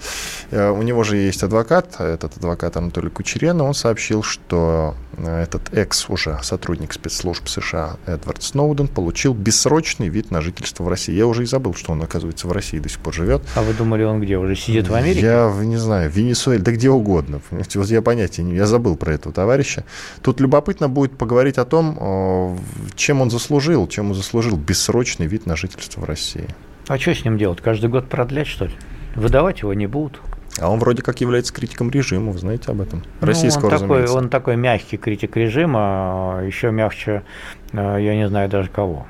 [0.52, 5.74] Э, у него же есть адвокат, этот адвокат Анатолий Кучерена, он сообщил, что э, этот
[5.74, 11.14] экс уже сотрудник спецслужб США Эдвард Сноуден получил бессрочный вид на жительство в России.
[11.14, 13.42] Я уже и забыл, что он, оказывается, в России до сих пор живет.
[13.56, 14.38] А вы думали, он где?
[14.38, 15.22] Уже сидит в Америке?
[15.22, 17.40] Я не знаю, в Венесуэле, да где угодно.
[17.50, 17.80] Понимаете?
[17.80, 19.86] Вот я понятия не я забыл про этого товарища.
[20.22, 22.58] Тут любопытно будет поговорить о том, э,
[22.98, 26.50] чем он заслужил, чем он заслужил бессрочный вид на жительство в России.
[26.88, 27.60] А что с ним делать?
[27.62, 28.72] Каждый год продлять, что ли?
[29.16, 30.22] Выдавать его не будут.
[30.60, 33.04] А он вроде как является критиком режима, вы знаете об этом?
[33.20, 37.24] Российского, ну, он такой, он такой мягкий критик режима, еще мягче,
[37.74, 39.06] э, я не знаю даже кого.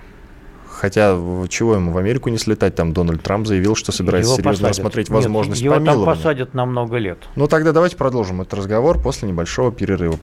[0.68, 1.18] Хотя,
[1.50, 2.76] чего ему в Америку не слетать?
[2.76, 4.78] Там Дональд Трамп заявил, что собирается его серьезно посадят.
[4.78, 6.02] рассмотреть возможность Нет, его помилования.
[6.02, 7.20] Его там посадят на много лет.
[7.36, 10.20] Ну, тогда давайте продолжим этот разговор после небольшого перерыва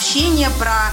[0.00, 0.92] общение, про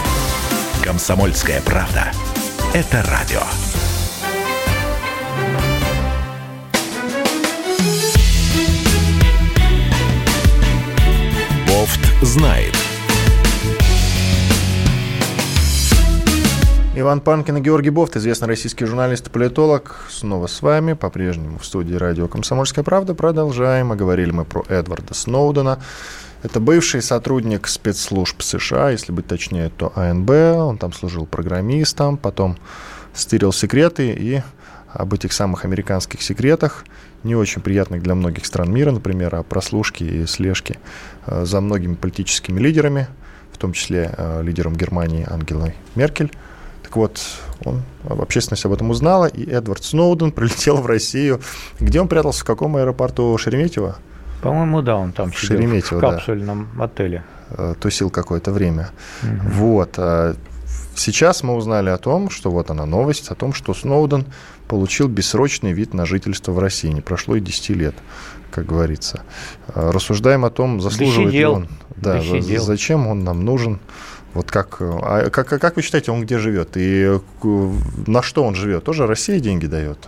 [0.83, 2.11] Комсомольская правда.
[2.73, 3.41] Это радио.
[11.67, 12.75] Бофт знает.
[16.95, 21.65] Иван Панкин и Георгий Бофт, известный российский журналист и политолог, снова с вами, по-прежнему в
[21.65, 23.13] студии радио «Комсомольская правда».
[23.13, 23.91] Продолжаем.
[23.91, 25.79] А говорили мы про Эдварда Сноудена.
[26.43, 30.29] Это бывший сотрудник спецслужб США, если быть точнее, то АНБ.
[30.29, 32.57] Он там служил программистом, потом
[33.13, 34.41] стырил секреты и
[34.93, 36.85] об этих самых американских секретах,
[37.23, 40.79] не очень приятных для многих стран мира, например, о прослушке и слежке
[41.27, 43.07] э, за многими политическими лидерами,
[43.53, 46.31] в том числе э, лидером Германии Ангелой Меркель.
[46.83, 47.21] Так вот,
[47.63, 51.41] он, общественность об этом узнала, и Эдвард Сноуден прилетел в Россию.
[51.79, 53.97] Где он прятался, в каком аэропорту Шереметьево?
[54.41, 56.85] По-моему, да, он там сидел Шереметьево, в капсульном да.
[56.85, 57.23] отеле.
[57.51, 58.89] Э, тусил какое-то время.
[59.23, 59.49] Угу.
[59.51, 59.93] Вот.
[59.97, 60.35] А
[60.95, 64.25] сейчас мы узнали о том, что вот она новость, о том, что Сноуден
[64.67, 66.87] получил бессрочный вид на жительство в России.
[66.87, 67.95] Не прошло и 10 лет,
[68.51, 69.23] как говорится.
[69.67, 71.49] А рассуждаем о том, заслуживает Досидел.
[71.49, 71.67] ли он.
[71.97, 72.63] Да, Досидел.
[72.63, 73.79] зачем он нам нужен.
[74.33, 76.71] Вот как, а как, как вы считаете, он где живет?
[76.75, 77.19] И
[78.07, 78.85] на что он живет?
[78.85, 80.07] Тоже Россия деньги дает?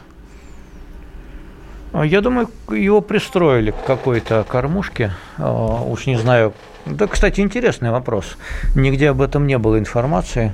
[1.93, 5.11] Я думаю, его пристроили к какой-то кормушке.
[5.37, 6.53] А, уж не знаю.
[6.87, 8.35] Да, кстати, интересный вопрос.
[8.73, 10.53] Нигде об этом не было информации.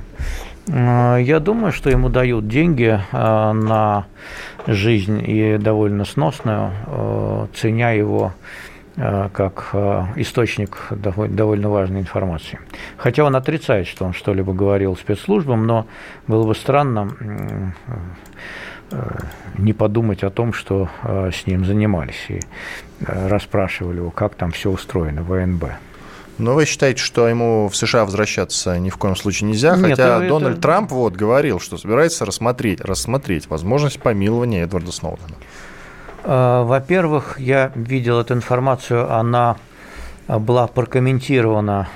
[0.70, 4.04] А, я думаю, что ему дают деньги а, на
[4.66, 8.34] жизнь и довольно сносную, ценя его
[8.96, 9.70] как
[10.16, 12.58] источник довольно важной информации.
[12.98, 15.86] Хотя он отрицает, что он что-либо говорил спецслужбам, но
[16.26, 17.72] было бы странно
[19.58, 22.40] не подумать о том, что э, с ним занимались и
[23.00, 25.64] э, расспрашивали его, как там все устроено в ВНБ.
[26.38, 30.16] Но вы считаете, что ему в США возвращаться ни в коем случае нельзя, Нет, хотя
[30.16, 30.28] это...
[30.28, 35.36] Дональд Трамп вот говорил, что собирается рассмотреть, рассмотреть возможность помилования Эдварда Сноудена.
[36.24, 39.56] Во-первых, я видел эту информацию, она
[40.28, 41.88] была прокомментирована,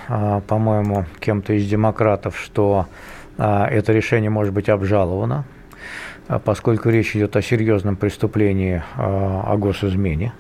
[0.47, 2.87] по-моему, кем-то из демократов, что
[3.39, 5.54] это решение может быть обжаловано а
[6.45, 10.33] поскольку речь идет о серьезном преступлении, а, о госизмене.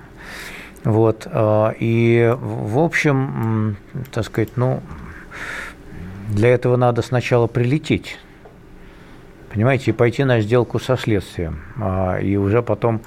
[0.83, 3.77] Вот, а, и, в общем,
[4.11, 4.83] так сказать, ну,
[6.29, 8.18] для этого надо сначала прилететь,
[9.53, 11.61] понимаете, и пойти на сделку со следствием,
[12.23, 13.03] и уже потом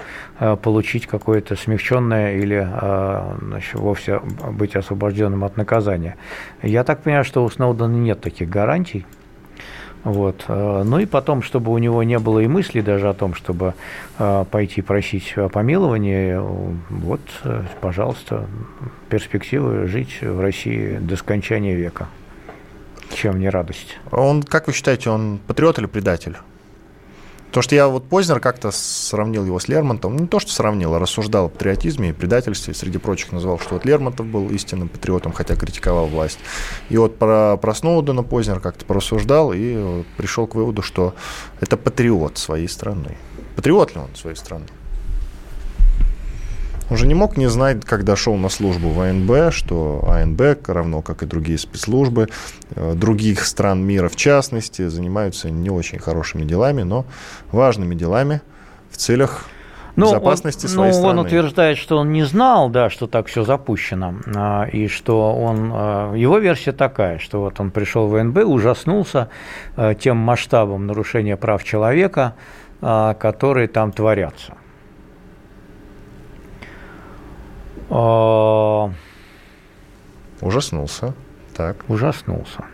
[0.62, 2.66] получить какое-то смягченное или
[3.42, 6.16] значит, вовсе быть освобожденным от наказания.
[6.62, 9.04] Я так понимаю, что у Сноудена нет таких гарантий,
[10.04, 10.44] вот.
[10.48, 13.74] Э, ну и потом, чтобы у него не было и мысли даже о том, чтобы
[14.18, 18.46] э, пойти просить помилования, вот, э, пожалуйста,
[19.08, 22.08] перспективы жить в России до скончания века.
[23.14, 23.98] Чем не радость?
[24.10, 26.36] Он, как вы считаете, он патриот или предатель?
[27.48, 30.18] Потому что я вот Познер как-то сравнил его с Лермонтовым.
[30.18, 32.74] Не то, что сравнил, а рассуждал о патриотизме и предательстве.
[32.74, 36.38] Среди прочих назвал, что вот Лермонтов был истинным патриотом, хотя критиковал власть.
[36.90, 41.14] И вот про, про Сноудена Познер как-то порассуждал и пришел к выводу, что
[41.60, 43.16] это патриот своей страны.
[43.56, 44.66] Патриот ли он своей страны?
[46.90, 51.02] Он же не мог не знать, когда шел на службу в АНБ, что АНБ, равно
[51.02, 52.28] как и другие спецслужбы
[52.74, 57.04] э, других стран мира в частности, занимаются не очень хорошими делами, но
[57.52, 58.40] важными делами
[58.90, 59.44] в целях
[59.96, 61.20] ну, безопасности он, своей ну, страны.
[61.20, 65.70] Он утверждает, что он не знал, да, что так все запущено, а, и что он,
[65.74, 69.28] а, его версия такая, что вот он пришел в ВНБ, ужаснулся
[69.76, 72.34] а, тем масштабом нарушения прав человека,
[72.80, 74.52] которые там творятся.
[74.52, 74.58] А...
[80.40, 81.14] Ужаснулся.
[81.54, 81.76] Так.
[81.88, 82.64] Ужаснулся.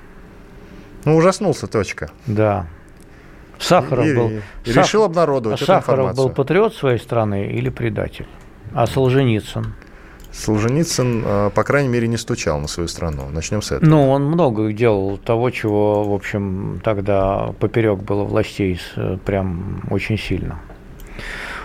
[1.04, 2.10] Ну, ужаснулся, точка.
[2.26, 2.66] Да.
[3.58, 4.30] Сахаров и, был...
[4.64, 4.84] И Сах...
[4.84, 6.26] решил обнародовать Сахаров эту информацию.
[6.26, 8.26] был патриот своей страны или предатель?
[8.74, 9.74] А Солженицын?
[10.32, 13.28] Солженицын, а, по крайней мере, не стучал на свою страну.
[13.30, 13.88] Начнем с этого.
[13.88, 18.80] Ну, он много делал того, чего, в общем, тогда поперек было властей
[19.24, 20.58] прям очень сильно.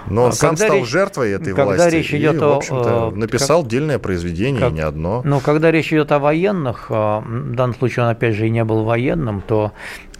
[0.07, 1.95] Но он а сам стал речь, жертвой этой когда власти.
[1.95, 5.21] Речь идет и, о, в общем-то, написал как, дельное произведение, как, не одно.
[5.23, 8.63] Ну, когда речь идет о военных, а, в данном случае он, опять же, и не
[8.63, 9.71] был военным, то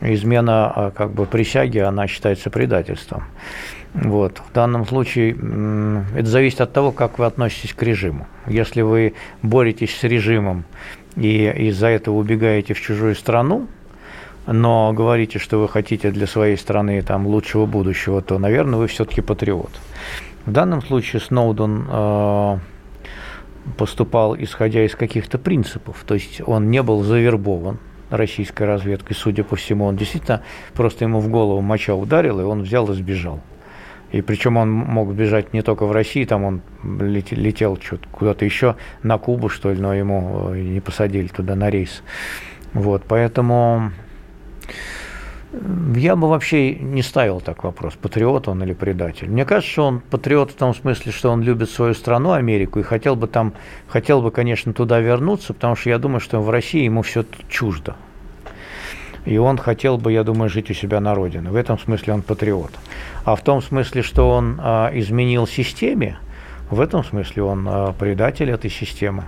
[0.01, 3.23] измена а, как бы присяги, она считается предательством.
[3.93, 4.41] Вот.
[4.49, 5.31] В данном случае
[6.15, 8.27] это зависит от того, как вы относитесь к режиму.
[8.47, 10.65] Если вы боретесь с режимом
[11.15, 13.67] и из-за этого убегаете в чужую страну,
[14.51, 19.21] но говорите, что вы хотите для своей страны там, лучшего будущего, то, наверное, вы все-таки
[19.21, 19.71] патриот.
[20.45, 22.57] В данном случае Сноуден э,
[23.77, 27.77] поступал исходя из каких-то принципов, то есть он не был завербован
[28.09, 30.41] российской разведкой, судя по всему, он действительно
[30.73, 33.41] просто ему в голову моча ударил, и он взял и сбежал.
[34.11, 37.79] И причем он мог бежать не только в России, там он летел, летел
[38.11, 42.01] куда-то еще, на Кубу, что ли, но ему э, не посадили туда на рейс.
[42.73, 43.91] Вот, поэтому
[45.95, 49.27] Я бы вообще не ставил так вопрос, патриот он или предатель.
[49.27, 52.83] Мне кажется, что он патриот в том смысле, что он любит свою страну, Америку, и
[52.83, 53.53] хотел бы там,
[53.87, 57.95] хотел бы, конечно, туда вернуться, потому что я думаю, что в России ему все чуждо.
[59.25, 61.49] И он хотел бы, я думаю, жить у себя на родине.
[61.49, 62.71] В этом смысле он патриот.
[63.25, 66.19] А в том смысле, что он а, изменил системе,
[66.69, 69.25] в этом смысле он а, предатель этой системы.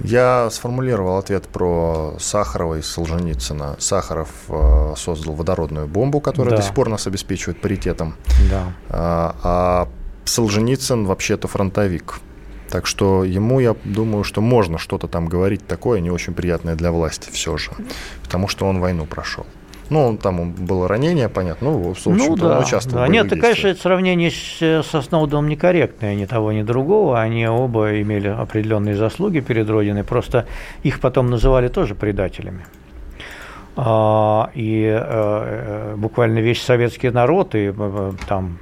[0.00, 3.76] Я сформулировал ответ про Сахарова и Солженицына.
[3.78, 6.56] Сахаров э, создал водородную бомбу, которая Да.
[6.58, 8.14] до сих пор нас обеспечивает паритетом.
[8.50, 8.72] Да.
[8.88, 9.88] А, а
[10.24, 12.20] Солженицын вообще-то фронтовик.
[12.70, 16.90] Так что ему, я думаю, что можно что-то там говорить такое, не очень приятное для
[16.90, 17.70] власти все же.
[18.22, 19.46] Потому что он войну прошел.
[19.88, 21.70] Ну, он, там было ранение, понятно.
[21.70, 23.06] Ну, в Ну да, он участвовал да.
[23.06, 27.20] в Нет, конечно, это сравнение с, со Сноудом некорректное, ни того, ни другого.
[27.20, 30.46] Они оба имели определенные заслуги перед Родиной, просто
[30.82, 32.66] их потом называли тоже предателями.
[33.78, 38.58] А, И э, э, буквально весь советский народ и э, там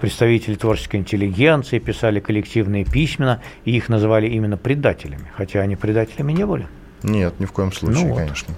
[0.00, 6.44] представители творческой интеллигенции писали коллективные письма, и их называли именно предателями, хотя они предателями не
[6.44, 6.66] были.
[7.04, 8.18] Нет, ни в коем случае, Ну вот.
[8.18, 8.54] конечно.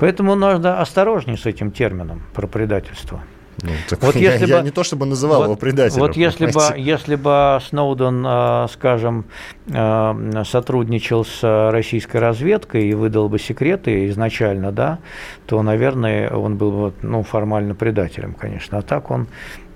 [0.00, 3.20] Поэтому нужно осторожнее с этим термином про предательство.
[3.62, 6.00] Ну, так Вот я, если я бы- не то чтобы называл вот, его предателем.
[6.00, 6.82] Вот если бы, понимаете?
[6.82, 9.26] если бы Сноуден, э, скажем,
[9.66, 14.98] э, сотрудничал с российской разведкой и выдал бы секреты изначально, да,
[15.46, 18.78] то, наверное, он был бы ну, формально предателем, конечно.
[18.78, 19.26] А так он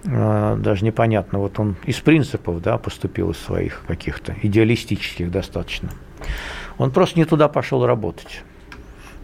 [0.07, 5.91] э, даже непонятно, вот он из принципов да, поступил из своих каких-то идеалистических достаточно.
[6.79, 8.43] Он просто не туда пошел работать.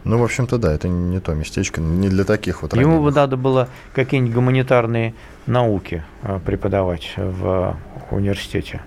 [0.05, 3.37] Ну, в общем-то, да, это не то местечко, не для таких вот Ему бы надо
[3.37, 5.15] было какие-нибудь гуманитарные
[5.47, 7.77] науки э, преподавать в
[8.11, 8.81] университете.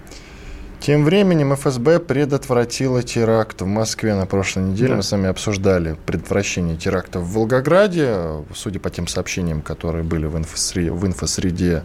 [0.79, 4.89] Тем временем ФСБ предотвратила теракт в Москве на прошлой неделе.
[4.89, 4.95] Да.
[4.97, 8.43] Мы с вами обсуждали предотвращение теракта в Волгограде.
[8.53, 11.83] Судя по тем сообщениям, которые были в, инфосре- в инфосреде,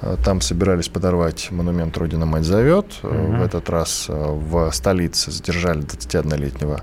[0.00, 2.86] э, там собирались подорвать монумент «Родина мать зовет».
[3.02, 3.38] Мгм.
[3.38, 6.80] В этот раз в столице задержали 21-летнего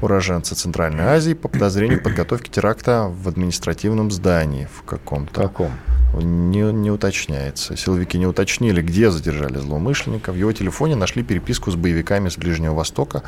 [0.00, 5.42] уроженца Центральной Азии по подозрению в подготовке теракта в административном здании в каком-то.
[5.42, 5.72] Каком?
[6.14, 7.76] Не, не уточняется.
[7.76, 10.32] Силовики не уточнили, где задержали злоумышленника.
[10.32, 13.22] В его телефоне нашли переписку с боевиками с Ближнего Востока,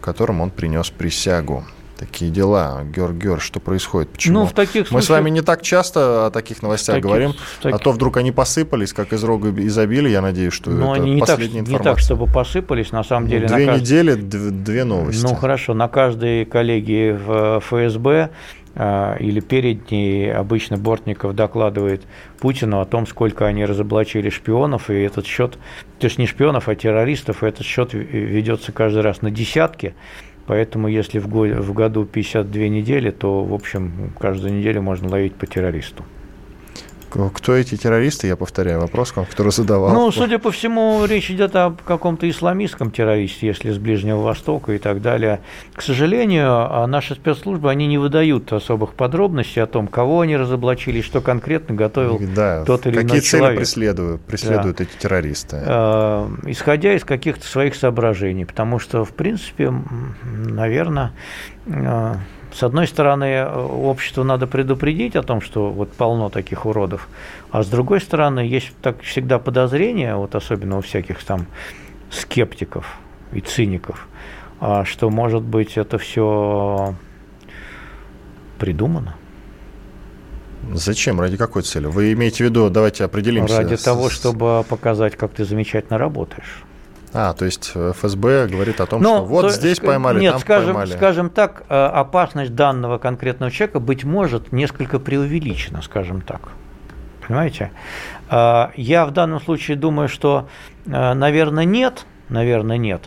[0.00, 1.64] которым он принес присягу.
[1.98, 2.82] Такие дела.
[2.84, 4.10] Георг, что происходит?
[4.10, 4.40] Почему?
[4.40, 7.76] Ну, в таких Мы с вами не так часто о таких новостях таких- говорим, таких-
[7.76, 10.10] а то вдруг они посыпались, как из рога изобилия.
[10.10, 11.92] Я надеюсь, что Ну, это они не так, последняя не информация.
[11.92, 13.46] так, чтобы посыпались, на самом деле.
[13.46, 15.22] две кажд- недели, дв- две новости.
[15.24, 18.30] Ну, хорошо, на каждой коллегии в ФСБ
[18.76, 22.02] а, или перед ней обычно Бортников докладывает
[22.40, 25.58] Путину о том, сколько они разоблачили шпионов, и этот счет,
[26.00, 29.94] то есть не шпионов, а террористов, и этот счет ведется каждый раз на десятки.
[30.46, 35.34] Поэтому, если в, го- в году 52 недели, то, в общем, каждую неделю можно ловить
[35.34, 36.04] по террористу.
[37.34, 38.26] Кто эти террористы?
[38.26, 39.92] Я повторяю вопрос, который задавал.
[39.92, 44.78] Ну, судя по всему, речь идет о каком-то исламистском террористе, если с Ближнего Востока и
[44.78, 45.40] так далее.
[45.74, 51.00] К сожалению, а наши спецслужбы, они не выдают особых подробностей о том, кого они разоблачили,
[51.00, 53.58] что конкретно готовил да, тот или какие иной цели человек.
[53.58, 55.62] преследуют, преследуют эти террористы?
[55.64, 59.72] Э, исходя из каких-то своих соображений, потому что, в принципе,
[60.24, 61.12] наверное,
[62.54, 67.08] с одной стороны, э, обществу надо предупредить о том, что вот полно таких уродов,
[67.50, 71.46] а с другой стороны, есть так всегда подозрение, вот особенно у всяких там
[72.10, 72.86] скептиков
[73.32, 74.06] и циников,
[74.60, 76.94] а, что, может быть, это все
[78.58, 79.16] придумано.
[80.72, 81.20] Зачем?
[81.20, 81.86] Ради какой цели?
[81.86, 83.58] Вы имеете в виду, давайте определимся.
[83.58, 86.63] Ради того, чтобы показать, как ты замечательно работаешь.
[87.16, 90.20] А, то есть э, ФСБ говорит о том, Ну, что вот то- здесь ска- поймали,
[90.20, 90.90] Нет, там скажем, поймали.
[90.96, 96.48] скажем так, э, опасность данного конкретного человека, быть может, несколько преувеличена, скажем так.
[97.26, 97.70] Понимаете?
[98.30, 100.48] Э, Я в данном случае думаю, что,
[100.86, 103.02] э, наверное, нет, наверное, нет.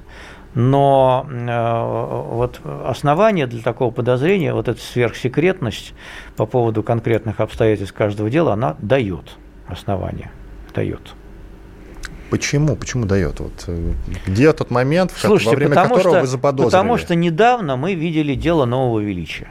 [0.56, 5.93] Но э, вот основание для такого подозрения, вот эта сверхсекретность
[6.36, 9.36] по поводу конкретных обстоятельств каждого дела, она дает
[9.67, 10.32] основание,
[10.74, 11.13] дает.
[12.30, 12.76] Почему?
[12.76, 13.40] Почему дает?
[13.40, 13.94] Вот, э,
[14.26, 16.72] где тот момент, Слушайте, во время которого что, вы заподозрили?
[16.72, 19.48] Потому что недавно мы видели дело нового величия.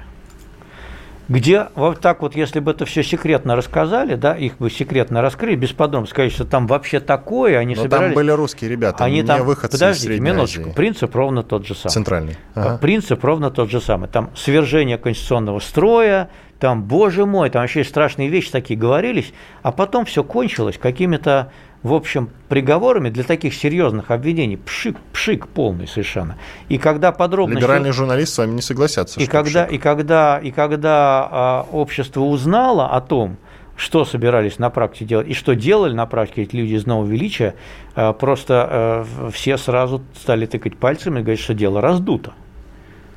[1.29, 5.57] Где вот так вот, если бы это все секретно рассказали, да, их бы секретно раскрыли,
[5.57, 8.07] без подробностей, сказать, что там вообще такое, они Но собирались...
[8.09, 10.73] там были русские ребята, они не там, выходцы из подождите, Средней минуточку, Азии.
[10.73, 11.93] принцип ровно тот же самый.
[11.93, 12.37] Центральный.
[12.55, 12.79] Ага.
[12.79, 14.09] Принцип ровно тот же самый.
[14.09, 20.05] Там свержение конституционного строя, там, боже мой, там вообще страшные вещи такие говорились, а потом
[20.05, 21.51] все кончилось какими-то
[21.83, 26.37] в общем, приговорами для таких серьезных обвинений пшик, пшик полный совершенно.
[26.69, 27.63] И когда подробности...
[27.63, 29.21] Либеральные журналисты с вами не согласятся.
[29.21, 33.37] И когда, и когда, и когда а, общество узнало о том,
[33.77, 37.55] что собирались на практике делать и что делали на практике эти люди из Нового Величия,
[37.95, 42.33] а, просто а, все сразу стали тыкать пальцем и говорить, что дело раздуто.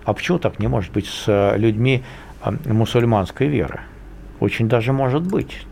[0.03, 2.03] А почему так не может быть с а, людьми
[2.65, 3.81] мусульманской веры?
[4.39, 5.65] Очень даже может быть.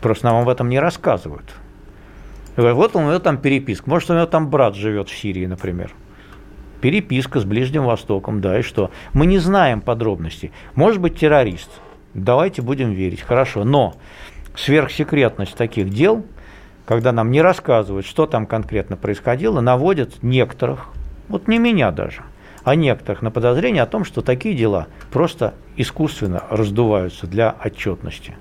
[0.00, 1.54] Просто нам об этом не рассказывают.
[2.56, 3.88] Вот у него там переписка.
[3.88, 5.92] Может, у него там брат живет в Сирии, например.
[6.80, 8.90] Переписка с Ближним Востоком, да, и что?
[9.12, 10.52] Мы не знаем подробностей.
[10.74, 11.70] Может быть, террорист.
[12.12, 13.22] Давайте будем верить.
[13.22, 13.64] Хорошо.
[13.64, 13.94] Но
[14.56, 16.24] сверхсекретность таких дел,
[16.84, 20.88] когда нам не рассказывают, что там конкретно происходило, наводит некоторых,
[21.28, 22.22] вот не меня даже,
[22.64, 28.36] а некоторых на подозрение о том, что такие дела просто искусственно раздуваются для отчетности.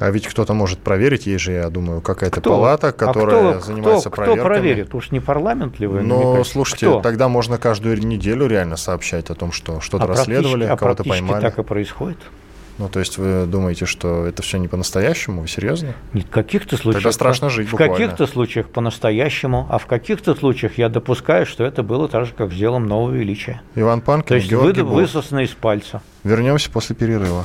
[0.00, 2.50] А ведь кто-то может проверить, есть же, я думаю, какая-то кто?
[2.50, 4.40] палата, которая а кто, занимается кто, проверками.
[4.40, 4.94] Кто проверит?
[4.94, 6.00] Уж не парламент ли вы?
[6.00, 7.00] Но, слушайте, кто?
[7.02, 11.42] тогда можно каждую неделю реально сообщать о том, что что-то а расследовали, а кого-то поймали.
[11.42, 12.16] так и происходит.
[12.78, 15.42] Ну, то есть вы думаете, что это все не по-настоящему?
[15.42, 15.94] Вы серьезно?
[16.14, 17.02] Нет, в каких-то случаях...
[17.02, 21.82] Тогда страшно жить В каких-то случаях по-настоящему, а в каких-то случаях я допускаю, что это
[21.82, 23.60] было так же, как с делом нового величия.
[23.74, 26.00] Иван Панкин, То есть Георгий вы, высосано из пальца.
[26.24, 27.44] Вернемся после перерыва.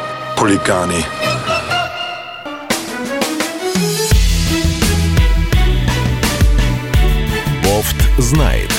[0.37, 1.03] Хулиганы.
[7.63, 8.69] Бофт знает.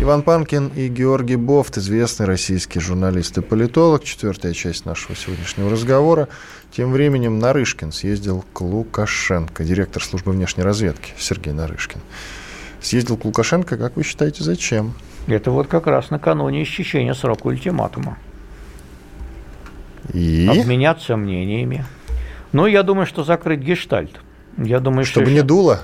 [0.00, 4.04] Иван Панкин и Георгий Бофт, известный российский журналист и политолог.
[4.04, 6.28] Четвертая часть нашего сегодняшнего разговора.
[6.70, 12.00] Тем временем Нарышкин съездил к Лукашенко, директор службы внешней разведки Сергей Нарышкин.
[12.80, 14.94] Съездил к Лукашенко, как вы считаете, зачем?
[15.28, 18.16] Это вот как раз накануне исчисления срока ультиматума.
[20.12, 20.48] И?
[20.48, 21.84] Обменяться мнениями.
[22.52, 24.12] Ну, я думаю, что закрыть гештальт.
[24.56, 25.80] Я думаю, Чтобы что не дуло?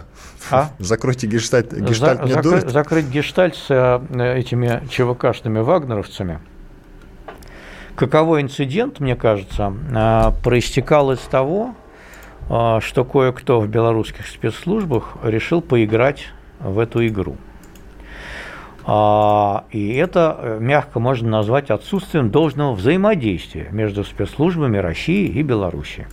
[0.51, 0.71] А?
[0.79, 2.71] Закройте гештальт, гештальт За, не закры, дует?
[2.71, 6.41] Закрыть гештальт с э, этими ЧВКшными вагнеровцами.
[7.95, 11.75] Каковой инцидент, мне кажется, э, проистекал из того,
[12.49, 16.27] э, что кое-кто в белорусских спецслужбах решил поиграть
[16.61, 17.37] в эту игру.
[18.87, 26.07] А, и это э, мягко можно назвать отсутствием должного взаимодействия между спецслужбами России и Белоруссии.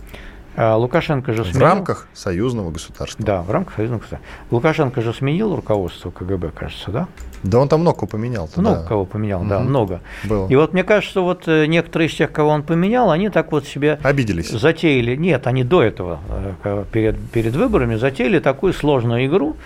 [0.54, 1.60] А Лукашенко же В сменил...
[1.66, 3.24] рамках союзного государства.
[3.24, 4.28] Да, в рамках союзного государства.
[4.50, 7.08] Лукашенко же сменил руководство КГБ, кажется, да?
[7.42, 8.48] Да он там много поменял.
[8.56, 8.86] Много да.
[8.86, 9.68] кого поменял, да, Мгм.
[9.68, 10.00] много.
[10.24, 10.46] Было.
[10.48, 13.50] И вот мне кажется, что вот э, некоторые из тех, кого он поменял, они так
[13.50, 14.50] вот себе Обиделись.
[14.50, 16.20] затеяли, нет, они до этого,
[16.64, 19.56] э, перед, перед выборами, затеяли такую сложную игру,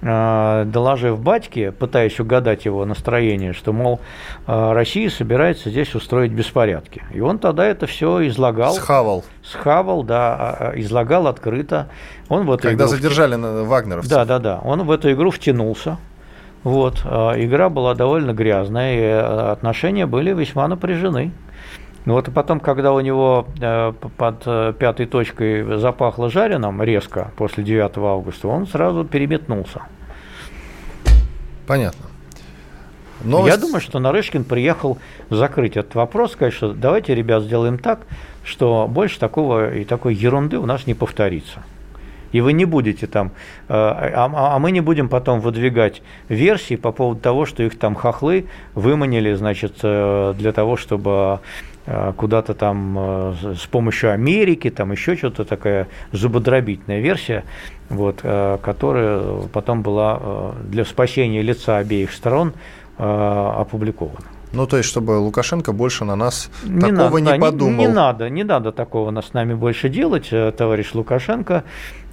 [0.00, 4.00] доложив батьке, пытаясь угадать его настроение, что, мол,
[4.46, 7.02] э, Россия собирается здесь устроить беспорядки.
[7.12, 8.74] И он тогда это все излагал.
[8.74, 9.24] Схавал.
[9.42, 11.88] Схавал, да, а, а, излагал открыто.
[12.28, 14.10] Он в эту Когда игру задержали на- вагнеровцев.
[14.10, 14.60] да, да, да.
[14.62, 15.98] Он в эту игру втянулся.
[16.64, 16.98] Вот.
[17.04, 21.32] Игра была довольно грязная, и э, отношения были весьма напряжены.
[22.08, 27.32] Ну Вот и потом, когда у него э, под э, пятой точкой запахло жареным резко
[27.36, 29.82] после 9 августа, он сразу переметнулся.
[31.66, 32.06] Понятно.
[33.22, 34.96] Новость- Я думаю, что Нарышкин приехал
[35.28, 38.06] закрыть этот вопрос, сказать, что давайте, ребят, сделаем так,
[38.42, 41.62] что больше такого и такой ерунды у нас не повторится.
[42.32, 43.32] И вы не будете там,
[43.68, 46.00] э, а, а- а мы не будем потом выдвигать
[46.30, 51.40] версии по поводу того, что их там хохлы выманили, значит, для того, чтобы
[52.16, 57.44] куда-то там э, с помощью Америки, там еще что-то такая зубодробительная версия,
[57.88, 59.20] вот, э, которая
[59.52, 62.52] потом была э, для спасения лица обеих сторон
[62.98, 64.26] э, опубликована.
[64.52, 67.80] Ну, то есть, чтобы Лукашенко больше на нас Не такого надо, не подумал.
[67.80, 71.64] Не, надо, не надо такого на- с нами больше делать, э, товарищ Лукашенко.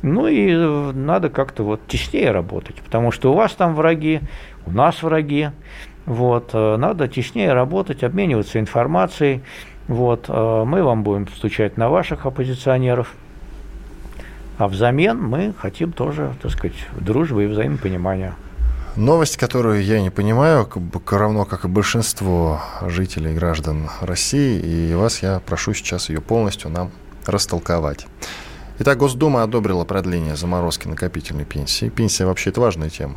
[0.01, 4.19] Ну и э, надо как-то вот теснее работать, потому что у вас там враги,
[4.65, 5.49] у нас враги.
[6.05, 9.41] Вот, э, надо теснее работать, обмениваться информацией.
[9.87, 13.13] Вот, э, мы вам будем стучать на ваших оппозиционеров.
[14.57, 18.35] А взамен мы хотим тоже, так сказать, дружбы и взаимопонимания.
[18.95, 20.65] Новость, которую я не понимаю,
[21.17, 26.69] равно как и большинство жителей и граждан России, и вас я прошу сейчас ее полностью
[26.69, 26.91] нам
[27.25, 28.07] растолковать.
[28.79, 31.89] Итак, Госдума одобрила продление заморозки накопительной пенсии.
[31.89, 33.15] Пенсия вообще это важная тема.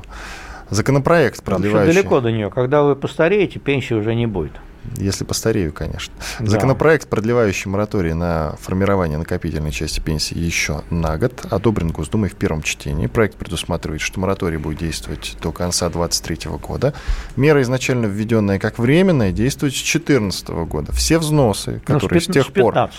[0.71, 1.95] Законопроект, продлевающий...
[1.95, 2.51] далеко до нее.
[2.51, 4.53] Когда вы постареете, пенсии уже не будет.
[4.97, 6.15] Если постарею, конечно.
[6.41, 6.47] Да.
[6.47, 12.63] Законопроект, продлевающий мораторий на формирование накопительной части пенсии еще на год, одобрен Госдумой в первом
[12.63, 13.07] чтении.
[13.07, 16.95] Проект предусматривает, что мораторий будет действовать до конца 2023 года.
[17.37, 20.93] Мера изначально введенная как временная, действует с 2014 года.
[20.93, 22.91] Все взносы, которые ну, с, с тех пор...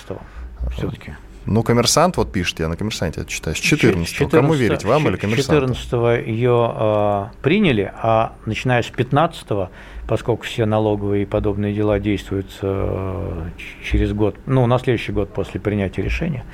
[0.75, 1.15] все-таки.
[1.51, 5.07] Ну, коммерсант, вот пишет, я на коммерсанте это читаю, с 14 14 Кому верить, вам
[5.07, 5.73] или коммерсанту?
[5.73, 9.47] 14 ее э, приняли, а начиная с 15
[10.07, 13.49] поскольку все налоговые и подобные дела действуют э,
[13.83, 16.45] через год, ну, на следующий год после принятия решения,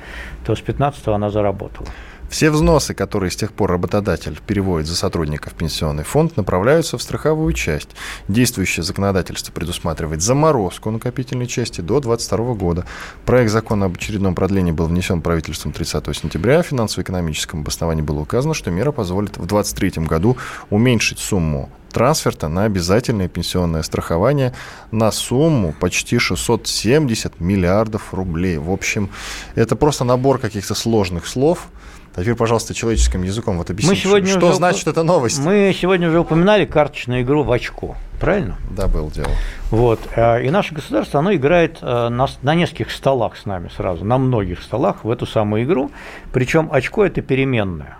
[0.46, 1.88] то с 15 она заработала.
[2.28, 7.02] Все взносы, которые с тех пор работодатель переводит за сотрудников в пенсионный фонд, направляются в
[7.02, 7.90] страховую часть.
[8.28, 12.84] Действующее законодательство предусматривает заморозку накопительной части до 2022 года.
[13.24, 16.62] Проект закона об очередном продлении был внесен правительством 30 сентября.
[16.62, 20.36] В финансово-экономическом обосновании было указано, что мера позволит в 2023 году
[20.70, 24.52] уменьшить сумму трансферта на обязательное пенсионное страхование
[24.90, 28.58] на сумму почти 670 миллиардов рублей.
[28.58, 29.08] В общем,
[29.54, 31.68] это просто набор каких-то сложных слов,
[32.16, 35.38] а теперь, пожалуйста, человеческим языком вот объясните, что уже, значит эта новость.
[35.38, 38.56] Мы сегодня уже упоминали карточную игру в очко, правильно?
[38.70, 39.28] Да, был дело.
[39.70, 40.00] Вот.
[40.16, 44.16] Э, и наше государство, оно играет э, на, на нескольких столах с нами сразу, на
[44.16, 45.90] многих столах в эту самую игру.
[46.32, 47.98] Причем очко– это переменное,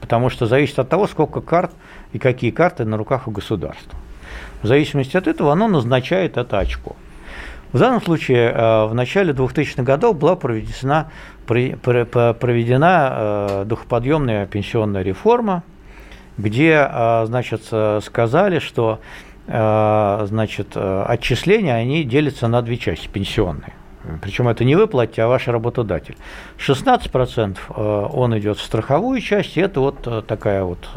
[0.00, 1.72] потому что зависит от того, сколько карт
[2.12, 3.98] и какие карты на руках у государства.
[4.62, 6.94] В зависимости от этого оно назначает это очко.
[7.72, 11.10] В данном случае э, в начале 2000-х годов была проведена,
[11.46, 15.62] проведена э, духоподъемная пенсионная реформа,
[16.38, 17.62] где э, значит,
[18.02, 19.00] сказали, что
[19.48, 23.74] значит, отчисления они делятся на две части пенсионные.
[24.20, 26.16] Причем это не вы платите, а ваш работодатель.
[26.58, 30.88] 16% он идет в страховую часть, и это вот такая вот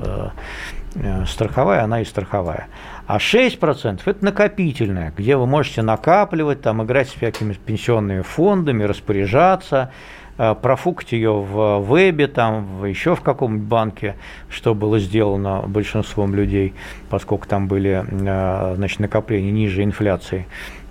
[1.28, 2.70] страховая, она и страховая.
[3.10, 9.92] А 6% это накопительная, где вы можете накапливать, там, играть с всякими пенсионными фондами, распоряжаться,
[9.92, 10.19] э,
[10.62, 14.16] профукать ее в вебе, там, еще в каком-нибудь банке,
[14.50, 16.74] что было сделано большинством людей,
[17.10, 20.46] поскольку там были э, значит, накопления ниже инфляции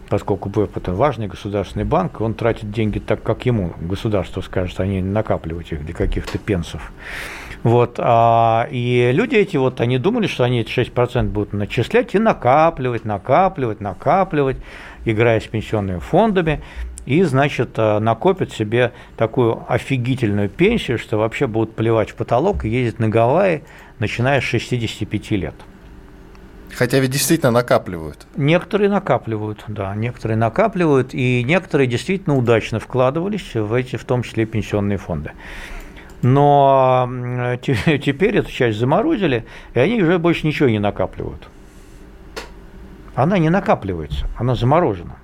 [0.09, 4.87] поскольку БЭП– это важный государственный банк, он тратит деньги так, как ему государство скажет, а
[4.87, 6.93] не накапливать их для каких-то пенсов.
[7.63, 12.19] Вот, а, и люди эти вот, они думали, что они эти 6% будут начислять и
[12.19, 14.59] накапливать, накапливать, накапливать,
[15.05, 16.63] играя с пенсионными фондами,
[17.09, 22.69] и, значит, а, накопят себе такую офигительную пенсию, что вообще будут плевать в потолок и
[22.69, 23.65] ездить на Гавайи,
[23.99, 25.55] начиная с 65 лет.
[26.75, 28.27] Хотя ведь действительно накапливают.
[28.37, 34.45] Некоторые накапливают, да, некоторые накапливают, и некоторые действительно удачно вкладывались в эти, в том числе,
[34.45, 35.31] пенсионные фонды.
[36.21, 37.09] Но
[37.63, 41.49] теперь эту часть заморозили, и они уже больше ничего не накапливают.
[43.15, 45.17] Она не накапливается, она заморожена.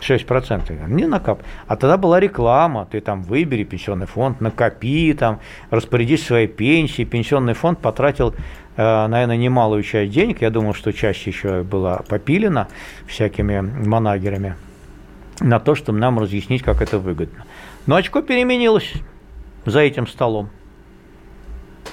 [0.00, 1.42] 6% не накап.
[1.66, 5.40] А тогда была реклама, ты там выбери пенсионный фонд, накопи, там,
[5.70, 7.06] распорядись своей пенсией.
[7.06, 8.34] Пенсионный фонд потратил,
[8.76, 10.42] э, наверное, немалую часть денег.
[10.42, 12.68] Я думал, что часть еще была попилена
[13.06, 14.56] всякими манагерами
[15.40, 17.44] на то, чтобы нам разъяснить, как это выгодно.
[17.86, 18.92] Но очко переменилось
[19.64, 20.50] за этим столом.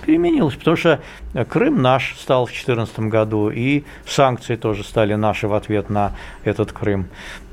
[0.05, 1.01] Переменилось, потому что
[1.49, 6.71] Крым наш стал в 2014 году, и санкции тоже стали наши в ответ на этот
[6.71, 7.07] Крым.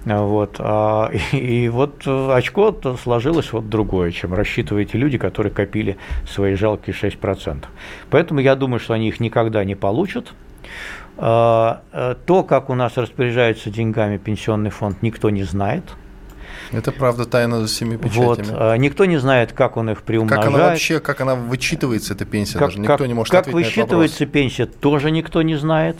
[0.04, 0.56] Вот.
[0.58, 5.96] А, и, и вот очко сложилось вот другое, чем рассчитывают люди, которые копили
[6.28, 7.64] свои жалкие 6%.
[8.10, 10.32] Поэтому я думаю, что они их никогда не получат.
[11.16, 15.84] А, э, то, как у нас распоряжается деньгами пенсионный фонд, никто не знает–
[16.72, 18.46] это правда тайна за семи печатями.
[18.46, 18.46] Вот.
[18.50, 20.44] А, никто не знает, как он их приумножает.
[20.44, 23.48] Как она вообще, как она вычитывается, эта пенсия, как, даже никто как, не может Как
[23.48, 25.96] высчитывается пенсия, тоже никто не знает.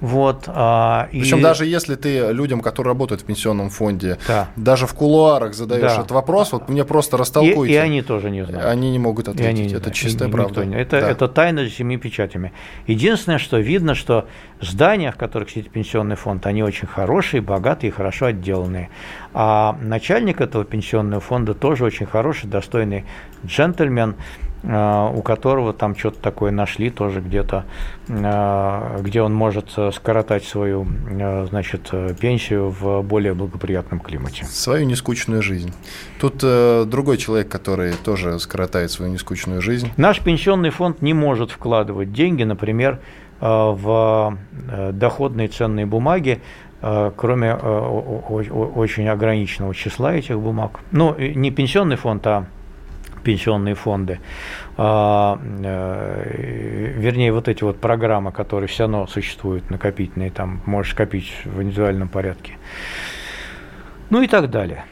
[0.00, 1.42] Вот, а, Причем и...
[1.42, 4.48] даже если ты людям, которые работают в пенсионном фонде, да.
[4.56, 5.94] даже в кулуарах задаешь да.
[5.94, 7.72] этот вопрос, вот мне просто растолкуйте.
[7.72, 8.66] И, и они тоже не знают.
[8.66, 9.48] Они не могут ответить.
[9.48, 9.94] они не это знают.
[9.94, 10.64] чистая и, правда.
[10.64, 10.76] Не.
[10.76, 11.10] Это, да.
[11.10, 12.52] это тайна за семи печатями.
[12.86, 14.26] Единственное, что видно, что
[14.60, 18.90] здания, в которых сидит пенсионный фонд, они очень хорошие, богатые и хорошо отделанные.
[19.34, 23.04] А начальник этого пенсионного фонда тоже очень хороший, достойный
[23.44, 24.14] джентльмен.
[24.62, 27.64] Э, у которого там что-то такое нашли тоже где-то,
[28.08, 30.86] э, где он может скоротать свою,
[31.48, 31.90] значит,
[32.20, 34.44] пенсию в более благоприятном климате.
[34.44, 35.72] Свою нескучную жизнь.
[36.20, 39.90] Тут э, другой человек, который тоже скоротает свою нескучную жизнь.
[39.96, 43.00] Наш пенсионный фонд не может вкладывать деньги, например,
[43.40, 44.36] в
[44.92, 46.42] доходные ценные бумаги,
[46.80, 47.78] Э, кроме э,
[48.28, 50.78] очень ограниченного числа этих бумаг.
[50.92, 52.46] Ну, не пенсионный фонд, а
[53.28, 54.20] пенсионные фонды,
[54.78, 61.30] а, э, вернее, вот эти вот программы, которые все равно существуют, накопительные, там можешь копить
[61.44, 62.54] в индивидуальном порядке.
[64.08, 64.86] Ну и так далее.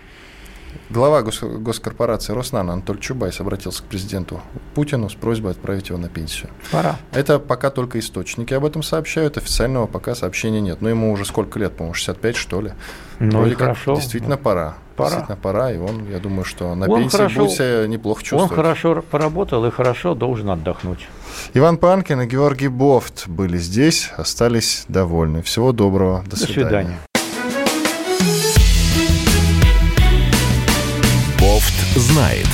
[0.91, 4.43] Глава гос- госкорпорации Роснано Анатолий Чубайс обратился к президенту
[4.75, 6.51] Путину с просьбой отправить его на пенсию.
[6.71, 6.97] Пора.
[7.13, 10.83] Это пока только источники об этом сообщают, официального пока сообщения нет.
[10.83, 12.73] Но ему уже сколько лет, по-моему, 65 что ли.
[13.19, 13.97] Ну Вроде как хорошо.
[13.97, 14.75] Действительно пора.
[14.97, 15.11] Пора.
[15.11, 18.51] Действительно пора, и он, я думаю, что на он пенсии хорошо, будет себя неплохо чувствовать.
[18.51, 21.07] Он хорошо поработал и хорошо должен отдохнуть.
[21.55, 25.43] Иван Панкин и Георгий Бофт были здесь, остались довольны.
[25.43, 26.23] Всего доброго.
[26.25, 26.65] До, До свидания.
[26.65, 26.99] свидания.
[31.41, 32.47] Бофт знает.